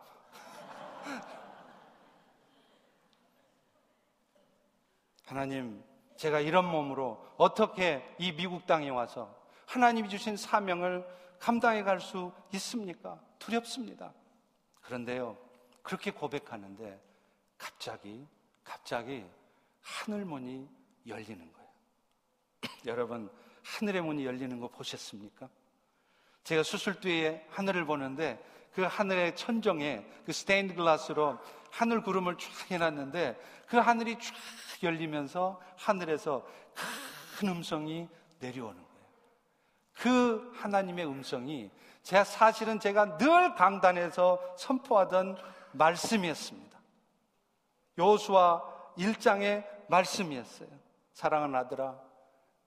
[5.24, 5.82] 하나님,
[6.16, 9.34] 제가 이런 몸으로 어떻게 이 미국 땅에 와서
[9.66, 11.06] 하나님이 주신 사명을
[11.38, 13.20] 감당해 갈 수 있습니까?
[13.38, 14.12] 두렵습니다.
[14.82, 15.36] 그런데요,
[15.82, 17.00] 그렇게 고백하는데
[17.58, 18.26] 갑자기,
[18.62, 19.24] 갑자기
[19.80, 20.68] 하늘 문이
[21.06, 21.68] 열리는 거예요.
[22.86, 23.30] 여러분,
[23.62, 25.48] 하늘의 문이 열리는 거 보셨습니까?
[26.44, 28.42] 제가 수술 뒤에 하늘을 보는데
[28.74, 31.38] 그 하늘의 천정에 그 스테인드 글라스로
[31.74, 34.32] 하늘 구름을 쫙 해놨는데 그 하늘이 쫙
[34.82, 36.46] 열리면서 하늘에서
[37.36, 38.08] 큰 음성이
[38.38, 39.04] 내려오는 거예요.
[39.94, 41.70] 그 하나님의 음성이
[42.04, 45.36] 제가 사실은 제가 늘 강단에서 선포하던
[45.72, 46.78] 말씀이었습니다.
[47.98, 48.62] 요수와
[48.96, 50.68] 1장의 말씀이었어요.
[51.12, 51.98] 사랑하는 아들아,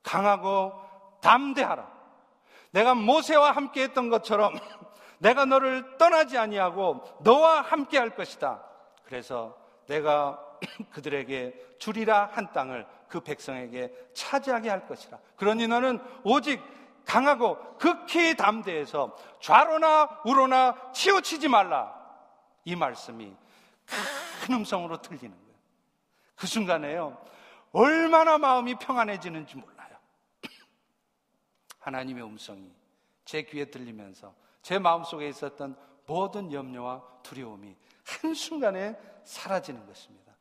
[0.04, 0.74] 강하고
[1.22, 1.88] 담대하라.
[2.72, 4.54] 내가 모세와 함께 했던 것처럼
[5.20, 8.67] 내가 너를 떠나지 아니하고 너와 함께 할 것이다.
[9.08, 10.44] 그래서 내가
[10.92, 15.18] 그들에게 주리라 한 땅을 그 백성에게 차지하게 할 것이라.
[15.38, 16.62] 그러니 너는 오직
[17.06, 21.96] 강하고 극히 담대해서 좌로나 우로나 치우치지 말라.
[22.66, 23.34] 이 말씀이
[24.44, 25.58] 큰 음성으로 들리는 거예요.
[26.36, 27.18] 그 순간에요.
[27.72, 29.96] 얼마나 마음이 평안해지는지 몰라요.
[31.80, 32.74] 하나님의 음성이
[33.24, 37.74] 제 귀에 들리면서 제 마음속에 있었던 모든 염려와 두려움이
[38.08, 40.34] 한순간에 사라지는 것입니다.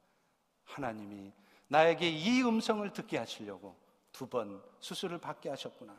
[0.65, 1.33] 하나님이
[1.69, 3.77] 나에게 이 음성을 듣게 하시려고
[4.13, 5.95] 두 번 수술을 받게 하셨구나.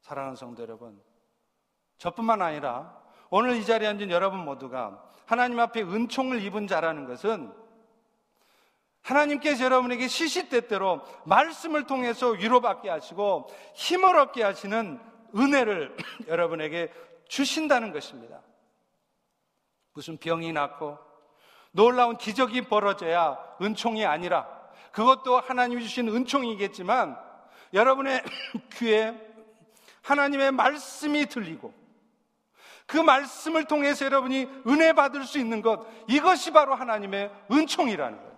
[0.00, 1.00] 사랑하는 성도 여러분,
[1.96, 7.50] 저뿐만 아니라 오늘 이 자리에 앉은 여러분 모두가 하나님 앞에 은총을 입은 자라는 것은
[9.00, 15.00] 하나님께서 여러분에게 시시때때로 말씀을 통해서 위로받게 하시고 힘을 얻게 하시는
[15.34, 15.96] 은혜를
[16.28, 16.92] 여러분에게
[17.28, 18.42] 주신다는 것입니다.
[19.94, 20.98] 무슨 병이 낫고
[21.70, 24.46] 놀라운 기적이 벌어져야 은총이 아니라
[24.92, 27.18] 그것도 하나님이 주신 은총이겠지만
[27.72, 28.22] 여러분의
[28.74, 29.14] 귀에
[30.02, 31.72] 하나님의 말씀이 들리고
[32.86, 38.34] 그 말씀을 통해서 여러분이 은혜 받을 수 있는 것 이것이 바로 하나님의 은총이라는 거예요.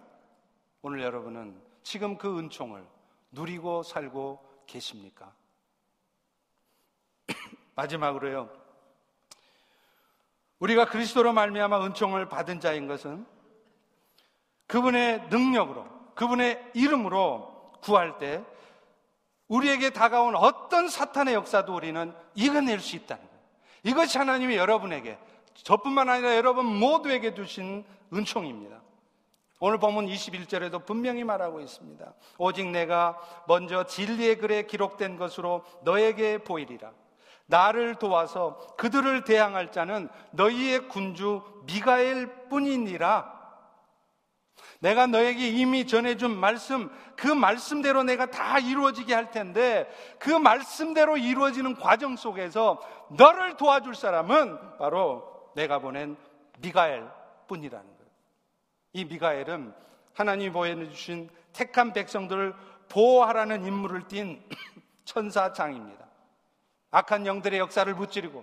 [0.83, 2.87] 오늘 여러분은 지금 그 은총을
[3.33, 5.35] 누리고 살고 계십니까?
[7.75, 8.66] 마지막으로요.
[10.61, 13.27] 우리가 그리스도로 말미암아 은총을 받은 자인 것은
[14.67, 18.43] 그분의 능력으로 그분의 이름으로 구할 때
[19.49, 23.37] 우리에게 다가온 어떤 사탄의 역사도 우리는 이겨낼 수 있다는 거예요.
[23.85, 25.19] 이것이 하나님이 여러분에게
[25.55, 28.83] 저뿐만 아니라 여러분 모두에게 주신 은총입니다.
[29.59, 32.13] 오늘 보면 21절에도 분명히 말하고 있습니다.
[32.39, 36.93] 오직 내가 먼저 진리의 글에 기록된 것으로 너에게 보이리라.
[37.47, 43.37] 나를 도와서 그들을 대항할 자는 너희의 군주 미가엘 뿐이니라.
[44.81, 51.77] 내가 너에게 이미 전해준 말씀, 그 말씀대로 내가 다 이루어지게 할 텐데, 그 말씀대로 이루어지는
[51.77, 52.81] 과정 속에서
[53.11, 56.17] 너를 도와줄 사람은 바로 내가 보낸
[56.59, 57.09] 미가엘
[57.49, 58.11] 뿐이라는 거예요.
[58.93, 59.75] 이 미가엘은
[60.15, 62.55] 하나님이 보여주신 택한 백성들을
[62.89, 64.43] 보호하라는 임무를 띈
[65.05, 66.06] 천사장입니다.
[66.97, 68.43] 악한 영들의 역사를 무찌르고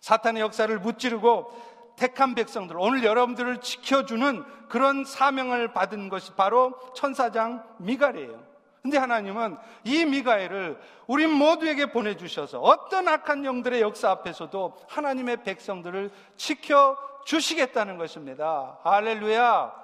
[0.00, 8.42] 사탄의 역사를 무찌르고 택한 백성들, 오늘 여러분들을 지켜주는 그런 사명을 받은 것이 바로 천사장 미가엘이에요.
[8.80, 17.98] 근데 하나님은 이 미가엘을 우리 모두에게 보내주셔서 어떤 악한 영들의 역사 앞에서도 하나님의 백성들을 지켜주시겠다는
[17.98, 18.78] 것입니다.
[18.82, 19.74] 할렐루야.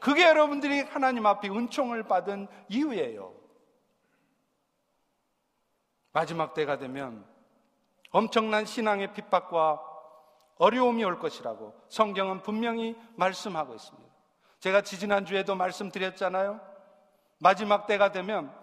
[0.00, 3.32] 그게 여러분들이 하나님 앞에 은총을 받은 이유예요.
[6.12, 7.29] 마지막 때가 되면
[8.10, 9.80] 엄청난 신앙의 핍박과
[10.58, 14.10] 어려움이 올 것이라고 성경은 분명히 말씀하고 있습니다.
[14.58, 16.60] 제가 지지난주에도 말씀드렸잖아요.
[17.38, 18.54] 마지막 때가 되면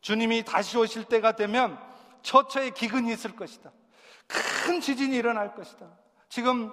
[0.00, 1.78] 주님이 다시 오실 때가 되면
[2.22, 3.70] 처처에 기근이 있을 것이다.
[4.26, 5.86] 큰 지진이 일어날 것이다.
[6.28, 6.72] 지금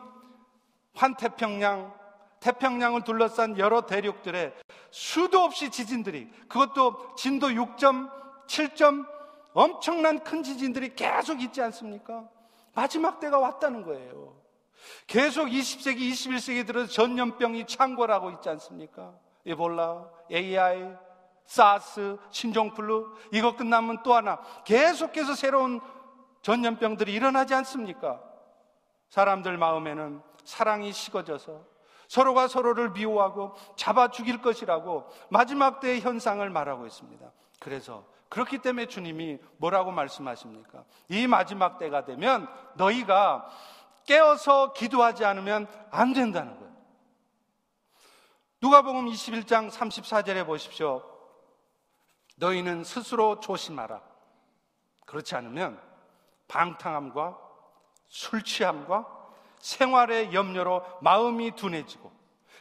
[0.95, 1.93] 환태평양,
[2.39, 4.53] 태평양을 둘러싼 여러 대륙들의
[4.89, 8.09] 수도 없이 지진들이 그것도 진도 6점,
[8.47, 9.18] 7점
[9.53, 12.27] 엄청난 큰 지진들이 계속 있지 않습니까?
[12.73, 14.35] 마지막 때가 왔다는 거예요.
[15.07, 19.13] 계속 20세기, 21세기 들어서 전염병이 창궐하고 있지 않습니까?
[19.45, 20.95] 에볼라, AI,
[21.45, 25.81] 사스, 신종플루, 이거 끝나면 또 하나 계속해서 새로운
[26.41, 28.21] 전염병들이 일어나지 않습니까?
[29.09, 31.65] 사람들 마음에는 사랑이 식어져서
[32.07, 37.31] 서로가 서로를 미워하고 잡아 죽일 것이라고 마지막 때의 현상을 말하고 있습니다.
[37.59, 40.85] 그래서 그렇기 때문에 주님이 뭐라고 말씀하십니까?
[41.09, 43.49] 이 마지막 때가 되면 너희가
[44.05, 46.69] 깨어서 기도하지 않으면 안 된다는 거예요.
[48.61, 51.03] 누가복음 21장 34절에 보십시오.
[52.37, 54.01] 너희는 스스로 조심하라.
[55.05, 55.81] 그렇지 않으면
[56.47, 57.37] 방탕함과
[58.07, 59.07] 술 취함과
[59.59, 62.11] 생활의 염려로 마음이 둔해지고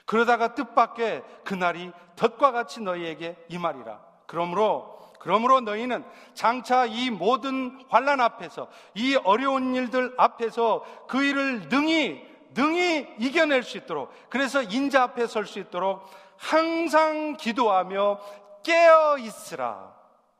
[0.04, 4.00] 그러다가 뜻밖의 그날이 덫과 같이 너희에게 임하리라.
[4.26, 6.04] 그러므로 그러므로 너희는
[6.34, 13.76] 장차 이 모든 환란 앞에서 이 어려운 일들 앞에서 그 일을 능히 능히 이겨낼 수
[13.76, 18.20] 있도록 그래서 인자 앞에 설 수 있도록 항상 기도하며
[18.62, 19.94] 깨어 있으라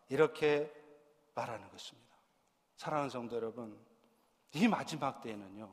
[0.09, 0.73] 이렇게
[1.35, 2.09] 말하는 것입니다.
[2.77, 3.77] 사랑하는 성도 여러분,
[4.55, 5.69] 이 마지막 때에는요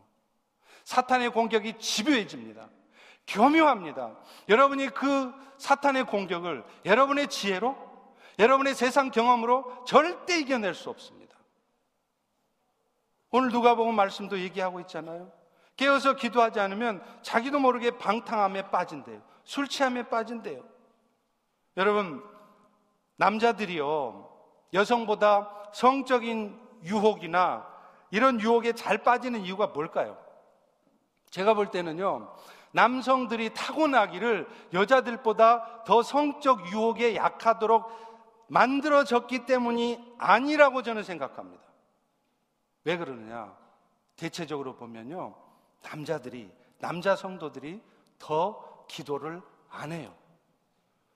[0.83, 2.69] 사탄의 공격이 집요해집니다.
[3.27, 4.15] 교묘합니다.
[4.49, 7.75] 여러분이 그 사탄의 공격을 여러분의 지혜로
[8.39, 11.35] 여러분의 세상 경험으로 절대 이겨낼 수 없습니다.
[13.31, 15.31] 오늘 누가 보면 말씀도 얘기하고 있잖아요.
[15.75, 19.21] 깨어서 기도하지 않으면 자기도 모르게 방탕함에 빠진대요.
[19.43, 20.63] 술 취함에 빠진대요.
[21.77, 22.23] 여러분,
[23.17, 24.29] 남자들이요,
[24.73, 27.67] 여성보다 성적인 유혹이나
[28.11, 30.17] 이런 유혹에 잘 빠지는 이유가 뭘까요?
[31.29, 32.33] 제가 볼 때는요,
[32.71, 38.04] 남성들이 타고나기를 여자들보다 더 성적 유혹에 약하도록
[38.47, 41.63] 만들어졌기 때문이 아니라고 저는 생각합니다.
[42.83, 43.55] 왜 그러느냐?
[44.15, 45.35] 대체적으로 보면요.
[45.81, 47.81] 남자들이, 남자 성도들이
[48.19, 50.15] 더 기도를 안 해요.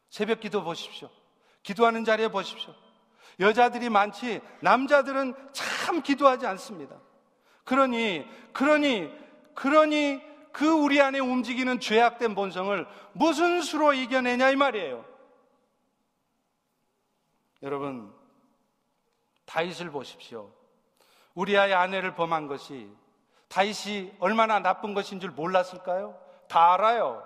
[0.10, 1.10] 새벽 기도 보십시오.
[1.64, 2.74] 기도하는 자리에 보십시오.
[3.40, 6.96] 여자들이 많지, 남자들은 참 기도하지 않습니다.
[7.64, 9.12] 그러니, 그러니,
[9.54, 10.22] 그러니
[10.52, 15.06] 그 우리 안에 움직이는 죄악된 본성을 무슨 수로 이겨내냐 이 말이에요.
[17.64, 18.14] 여러분,
[19.46, 20.52] 다윗을 보십시오.
[21.34, 22.90] 우리아의 아내를 범한 것이
[23.48, 26.18] 다윗이 얼마나 나쁜 것인 줄 몰랐을까요?
[26.48, 27.26] 다 알아요.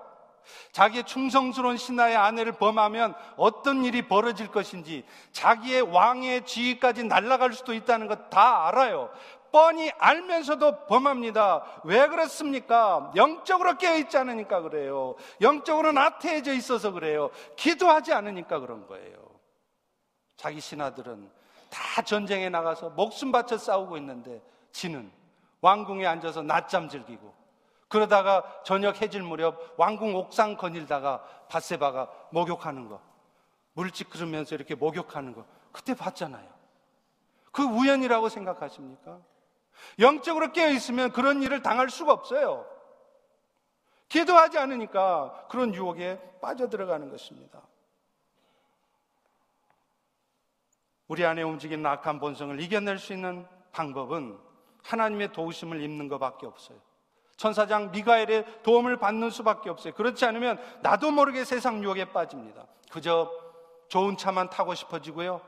[0.73, 8.07] 자기의 충성스러운 신하의 아내를 범하면 어떤 일이 벌어질 것인지 자기의 왕의 지위까지 날아갈 수도 있다는
[8.07, 9.09] 것 다 알아요.
[9.51, 11.81] 뻔히 알면서도 범합니다.
[11.83, 13.11] 왜 그렇습니까?
[13.15, 15.15] 영적으로 깨어있지 않으니까 그래요.
[15.41, 17.29] 영적으로 나태해져 있어서 그래요.
[17.55, 19.22] 기도하지 않으니까 그런 거예요.
[20.43, 21.31] 자기 신하들은
[21.69, 24.41] 다 전쟁에 나가서 목숨 바쳐 싸우고 있는데
[24.73, 25.09] 지는
[25.61, 27.33] 왕궁에 앉아서 낮잠 즐기고
[27.87, 32.99] 그러다가 저녁 해질 무렵 왕궁 옥상 거닐다가 바세바가 목욕하는 거.
[33.71, 35.45] 물집 그으면서 이렇게 목욕하는 거.
[35.71, 36.49] 그때 봤잖아요.
[37.53, 39.21] 그 우연이라고 생각하십니까?
[39.99, 42.67] 영적으로 깨어 있으면 그런 일을 당할 수가 없어요.
[44.09, 47.61] 기도하지 않으니까 그런 유혹에 빠져들어가는 것입니다.
[51.07, 54.37] 우리 안에 움직이는 악한 본성을 이겨낼 수 있는 방법은
[54.83, 56.77] 하나님의 도우심을 입는 것밖에 없어요.
[57.35, 59.93] 천사장 미가엘의 도움을 받는 수밖에 없어요.
[59.93, 62.67] 그렇지 않으면 나도 모르게 세상 유혹에 빠집니다.
[62.91, 63.31] 그저
[63.89, 65.41] 좋은 차만 타고 싶어지고요.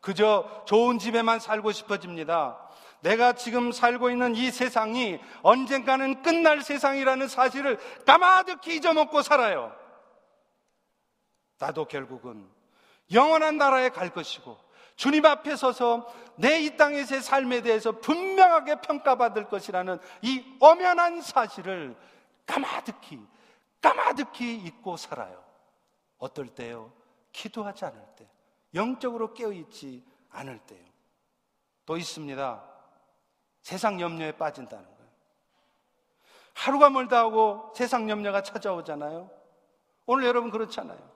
[0.00, 2.58] 그저 좋은 집에만 살고 싶어집니다.
[3.00, 9.74] 내가 지금 살고 있는 이 세상이 언젠가는 끝날 세상이라는 사실을 까마득히 잊어먹고 살아요.
[11.58, 12.48] 나도 결국은
[13.12, 14.63] 영원한 나라에 갈 것이고
[14.96, 21.96] 주님 앞에 서서 내 이 땅에서의 삶에 대해서 분명하게 평가받을 것이라는 이 엄연한 사실을
[22.46, 23.20] 까마득히,
[23.80, 25.42] 까마득히 잊고 살아요.
[26.18, 26.92] 어떨 때요?
[27.32, 28.28] 기도하지 않을 때.
[28.74, 30.84] 영적으로 깨어있지 않을 때요.
[31.86, 32.64] 또 있습니다.
[33.62, 35.10] 세상 염려에 빠진다는 거예요.
[36.54, 39.30] 하루가 멀다 하고 세상 염려가 찾아오잖아요.
[40.06, 41.13] 오늘 여러분 그렇잖아요.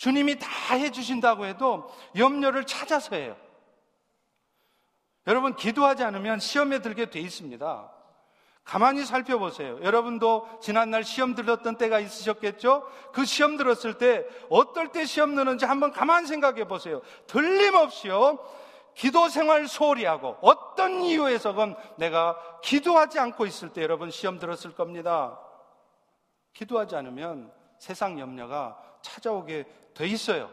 [0.00, 1.86] 주님이 다 해주신다고 해도
[2.16, 3.36] 염려를 찾아서 해요.
[5.26, 7.92] 여러분, 기도하지 않으면 시험에 들게 돼 있습니다.
[8.64, 9.78] 가만히 살펴보세요.
[9.82, 12.88] 여러분도 지난날 시험 들었던 때가 있으셨겠죠?
[13.12, 17.02] 그 시험 들었을 때 어떨 때 시험 드는지 한번 가만히 생각해 보세요.
[17.26, 18.38] 틀림없이요.
[18.94, 25.38] 기도 생활 소홀히 하고 어떤 이유에서건 내가 기도하지 않고 있을 때 여러분 시험 들었을 겁니다.
[26.54, 29.66] 기도하지 않으면 세상 염려가 찾아오게
[30.00, 30.50] 돼 있어요.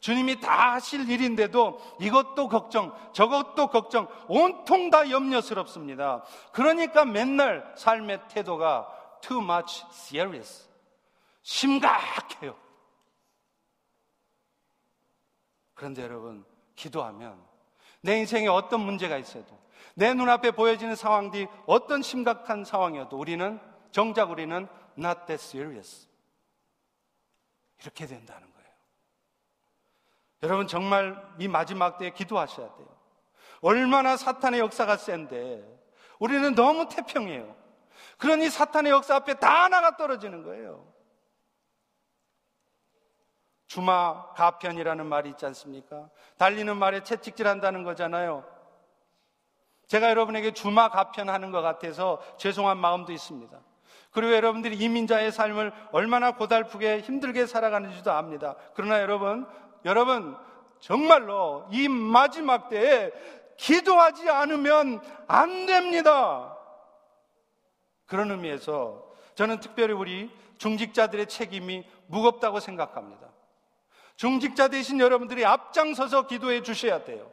[0.00, 6.24] 주님이 다 하실 일인데도 이것도 걱정, 저것도 걱정, 온통 다 염려스럽습니다.
[6.52, 8.88] 그러니까 맨날 삶의 태도가
[9.20, 10.68] too much serious.
[11.42, 12.56] 심각해요.
[15.74, 17.44] 그런데 여러분, 기도하면
[18.00, 19.58] 내 인생에 어떤 문제가 있어도
[19.94, 23.60] 내 눈앞에 보여지는 상황들이 어떤 심각한 상황이어도 우리는
[23.90, 24.66] 정작 우리는
[24.96, 26.08] not that serious.
[27.82, 28.47] 이렇게 된다는.
[30.42, 32.88] 여러분 정말 이 마지막 때에 기도하셔야 돼요.
[33.60, 35.64] 얼마나 사탄의 역사가 센데
[36.18, 37.56] 우리는 너무 태평해요.
[38.18, 40.86] 그러니 사탄의 역사 앞에 다 나가 떨어지는 거예요.
[43.66, 46.08] 주마 가편이라는 말이 있지 않습니까?
[46.38, 48.44] 달리는 말에 채찍질 한다는 거잖아요.
[49.88, 53.58] 제가 여러분에게 주마 가편 하는 것 같아서 죄송한 마음도 있습니다.
[54.10, 58.56] 그리고 여러분들이 이민자의 삶을 얼마나 고달프게 힘들게 살아가는지도 압니다.
[58.74, 59.46] 그러나 여러분,
[59.84, 60.36] 여러분,
[60.80, 63.10] 정말로 이 마지막 때에
[63.56, 66.56] 기도하지 않으면 안 됩니다.
[68.06, 69.04] 그런 의미에서
[69.34, 73.28] 저는 특별히 우리 중직자들의 책임이 무겁다고 생각합니다.
[74.16, 77.30] 중직자 되신 여러분들이 앞장서서 기도해 주셔야 돼요.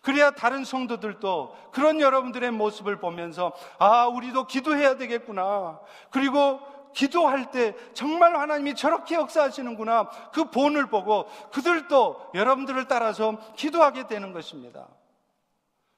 [0.00, 5.80] 그래야 다른 성도들도 그런 여러분들의 모습을 보면서 아, 우리도 기도해야 되겠구나.
[6.10, 6.60] 그리고
[6.96, 10.08] 기도할 때 정말 하나님이 저렇게 역사하시는구나.
[10.32, 14.88] 그 본을 보고 그들도 여러분들을 따라서 기도하게 되는 것입니다.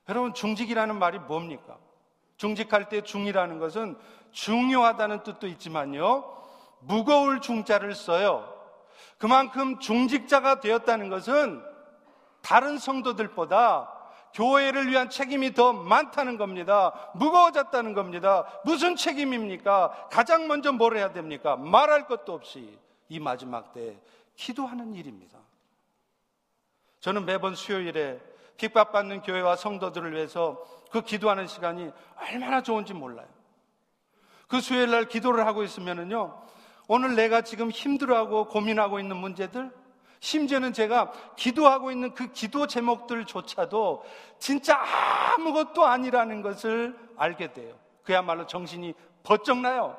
[0.09, 1.77] 여러분, 중직이라는 말이 뭡니까?
[2.37, 3.97] 중직할 때 중이라는 것은
[4.33, 6.37] 중요하다는 뜻도 있지만요.
[6.81, 8.53] 무거울 중자를 써요.
[9.19, 11.63] 그만큼 중직자가 되었다는 것은
[12.43, 13.98] 다른 성도들보다
[14.39, 17.11] 교회를 위한 책임이 더 많다는 겁니다.
[17.15, 18.47] 무거워졌다는 겁니다.
[18.65, 20.09] 무슨 책임입니까?
[20.13, 21.57] 가장 먼저 뭘 해야 됩니까?
[21.57, 22.79] 말할 것도 없이
[23.09, 23.99] 이 마지막 때
[24.37, 25.41] 기도하는 일입니다.
[27.01, 28.21] 저는 매번 수요일에
[28.59, 33.27] 핍박받는 교회와 성도들을 위해서 그 기도하는 시간이 얼마나 좋은지 몰라요.
[34.47, 36.41] 그 수요일 날 기도를 하고 있으면은요,
[36.87, 39.73] 오늘 내가 지금 힘들어하고 고민하고 있는 문제들,
[40.21, 44.05] 심지어는 제가 기도하고 있는 그 기도 제목들조차도
[44.39, 44.83] 진짜
[45.37, 47.75] 아무것도 아니라는 것을 알게 돼요.
[48.03, 49.97] 그야말로 정신이 버쩍 나요.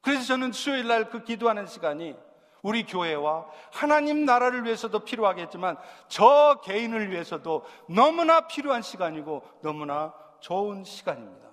[0.00, 2.16] 그래서 저는 수요일 날 그 기도하는 시간이
[2.62, 5.76] 우리 교회와 하나님 나라를 위해서도 필요하겠지만
[6.08, 11.48] 저 개인을 위해서도 너무나 필요한 시간이고 너무나 좋은 시간입니다.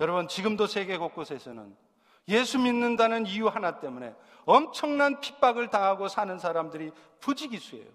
[0.00, 1.74] 여러분, 지금도 세계 곳곳에서는
[2.28, 4.14] 예수 믿는다는 이유 하나 때문에
[4.46, 7.86] 엄청난 핍박을 당하고 사는 사람들이 부지기수예요.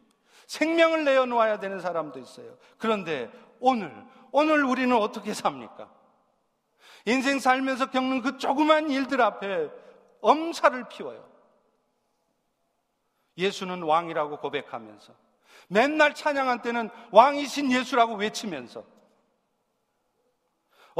[0.47, 2.57] 생명을 내어놓아야 되는 사람도 있어요.
[2.77, 3.91] 그런데 오늘,
[4.31, 5.89] 오늘 우리는 어떻게 삽니까?
[7.05, 9.71] 인생 살면서 겪는 그 조그만 일들 앞에
[10.21, 11.25] 엄살을 피워요.
[13.37, 15.13] 예수는 왕이라고 고백하면서
[15.69, 18.83] 맨날 찬양한 때는 왕이신 예수라고 외치면서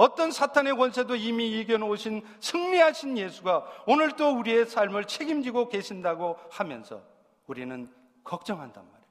[0.02, 7.04] 어떤 사탄의 권세도 이미 이겨놓으신 승리하신 예수가 오늘 또 우리의 삶을 책임지고 계신다고 하면서
[7.46, 7.88] 우리는
[8.24, 9.06] 걱정한단 말이에요.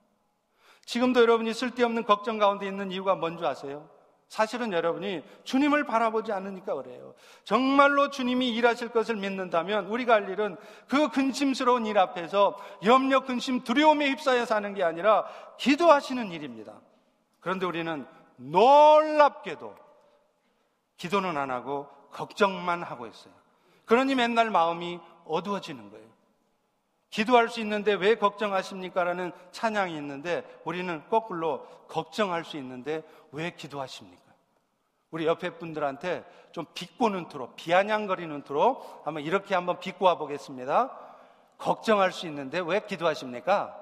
[0.87, 3.89] 지금도 여러분이 쓸데없는 걱정 가운데 있는 이유가 뭔지 아세요?
[4.27, 7.15] 사실은 여러분이 주님을 바라보지 않으니까 그래요.
[7.45, 10.57] 정말로 주님이 일하실 것을 믿는다면 우리가 할 일은
[10.89, 15.25] 그 근심스러운 일 앞에서 염려, 근심, 두려움에 휩싸여 사는 게 아니라
[15.57, 16.81] 기도하시는 일입니다.
[17.39, 18.05] 그런데 우리는
[18.39, 19.90] 놀랍게도
[21.01, 23.33] 기도는 안 하고 걱정만 하고 있어요.
[23.87, 26.07] 그러니 맨날 마음이 어두워지는 거예요.
[27.09, 29.03] 기도할 수 있는데 왜 걱정하십니까?
[29.03, 34.21] 라는 찬양이 있는데 우리는 거꾸로 걱정할 수 있는데 왜 기도하십니까?
[35.11, 36.23] 우리 옆에 분들한테
[36.53, 40.97] 좀 비꼬는 투로, 비아냥거리는 투로 한번 이렇게 한번 비꼬아 보겠습니다.
[41.57, 43.75] 걱정할 수 있는데 왜 기도하십니까?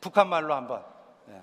[0.00, 0.84] 북한 말로 한번.
[1.26, 1.42] 네.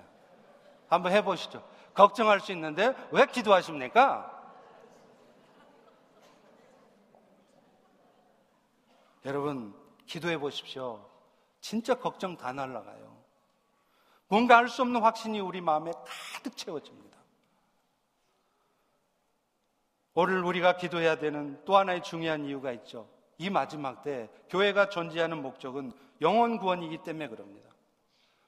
[0.88, 1.62] 한번 해보시죠.
[1.92, 4.37] 걱정할 수 있는데 왜 기도하십니까?
[9.28, 9.74] 여러분,
[10.06, 11.06] 기도해 보십시오.
[11.60, 13.14] 진짜 걱정 다 날라가요.
[14.26, 15.92] 뭔가 알 수 없는 확신이 우리 마음에
[16.32, 17.18] 가득 채워집니다.
[20.14, 23.06] 오늘 우리가 기도해야 되는 또 하나의 중요한 이유가 있죠.
[23.36, 27.67] 이 마지막 때 교회가 존재하는 목적은 영원 구원이기 때문에 그럽니다.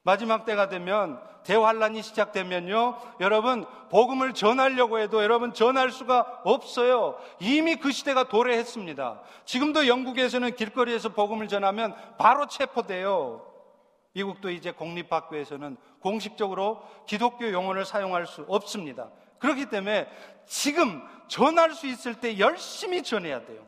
[0.03, 2.99] 마지막 때가 되면 대환란이 시작되면요.
[3.21, 7.19] 여러분 복음을 전하려고 해도 여러분 전할 수가 없어요.
[7.41, 9.23] 이미 그 시대가 도래했습니다.
[9.45, 13.47] 지금도 영국에서는 길거리에서 복음을 전하면 바로 체포돼요.
[14.13, 19.11] 미국도 이제 공립학교에서는 공식적으로 기독교 용어를 사용할 수 없습니다.
[19.39, 20.09] 그렇기 때문에
[20.47, 23.67] 지금 전할 수 있을 때 열심히 전해야 돼요.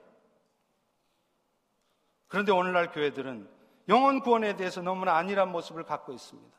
[2.27, 3.49] 그런데 오늘날 교회들은
[3.89, 6.51] 영원 구원에 대해서 너무나 안일한 모습을 갖고 있습니다.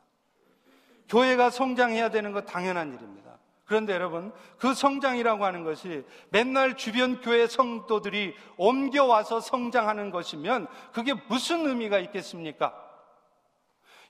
[1.09, 3.37] 교회가 성장해야 되는 것 당연한 일입니다.
[3.65, 11.65] 그런데 여러분, 그 성장이라고 하는 것이 맨날 주변 교회 성도들이 옮겨와서 성장하는 것이면 그게 무슨
[11.67, 12.73] 의미가 있겠습니까?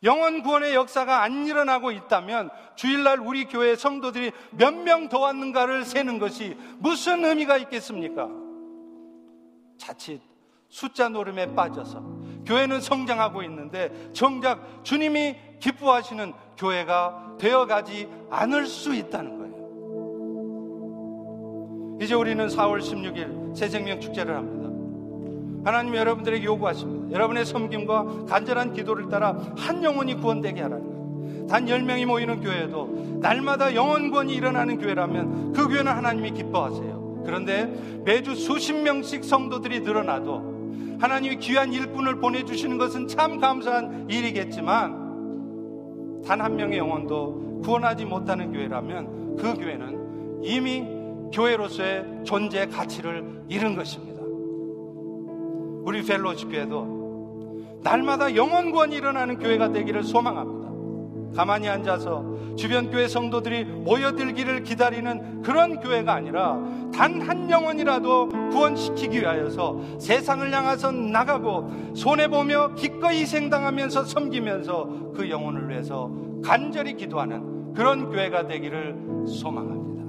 [0.01, 6.19] 영원 구원의 역사가 안 일어나고 있다면 주일날 우리 교회 성도들이 몇 명 더 왔는가를 세는
[6.19, 8.27] 것이 무슨 의미가 있겠습니까?
[9.77, 10.19] 자칫
[10.67, 19.43] 숫자 노름에 빠져서 교회는 성장하고 있는데 정작 주님이 기뻐하시는 교회가 되어가지 않을 수 있다는 거예요.
[22.01, 24.63] 이제 우리는 4월 16일 새생명 축제를 합니다.
[25.63, 27.13] 하나님 여러분들에게 요구하십니다.
[27.13, 31.47] 여러분의 섬김과 간절한 기도를 따라 한 영혼이 구원되게 하라는 거예요.
[31.47, 33.69] 단 10명이 모이는 교회도 날마다
[34.09, 37.21] 구원이 일어나는 교회라면 그 교회는 하나님이 기뻐하세요.
[37.25, 37.67] 그런데
[38.03, 40.52] 매주 수십 명씩 성도들이 늘어나도
[41.03, 45.03] 하나님이 귀한 일꾼을 보내주시는 것은 참 감사한 일이겠지만
[46.25, 50.87] 단 한 명의 영혼도 구원하지 못하는 교회라면 그 교회는 이미
[51.33, 54.21] 교회로서의 존재 가치를 잃은 것입니다.
[55.83, 60.62] 우리 펠로십 교회도 날마다 영원 구원이 일어나는 교회가 되기를 소망합니다.
[61.35, 62.23] 가만히 앉아서
[62.55, 66.59] 주변 교회 성도들이 모여들기를 기다리는 그런 교회가 아니라
[66.93, 76.11] 단 한 영혼이라도 구원시키기 위하여서 세상을 향해서 나가고 손해보며 기꺼이 희생당하면서 섬기면서 그 영혼을 위해서
[76.43, 80.03] 간절히 기도하는 그런 교회가 되기를 소망합니다.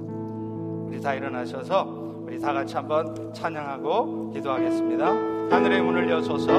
[0.89, 5.07] 우리 다 일어나셔서 우리 다 같이 한번 찬양하고 기도하겠습니다.
[5.49, 6.51] 하늘의 문을 여소서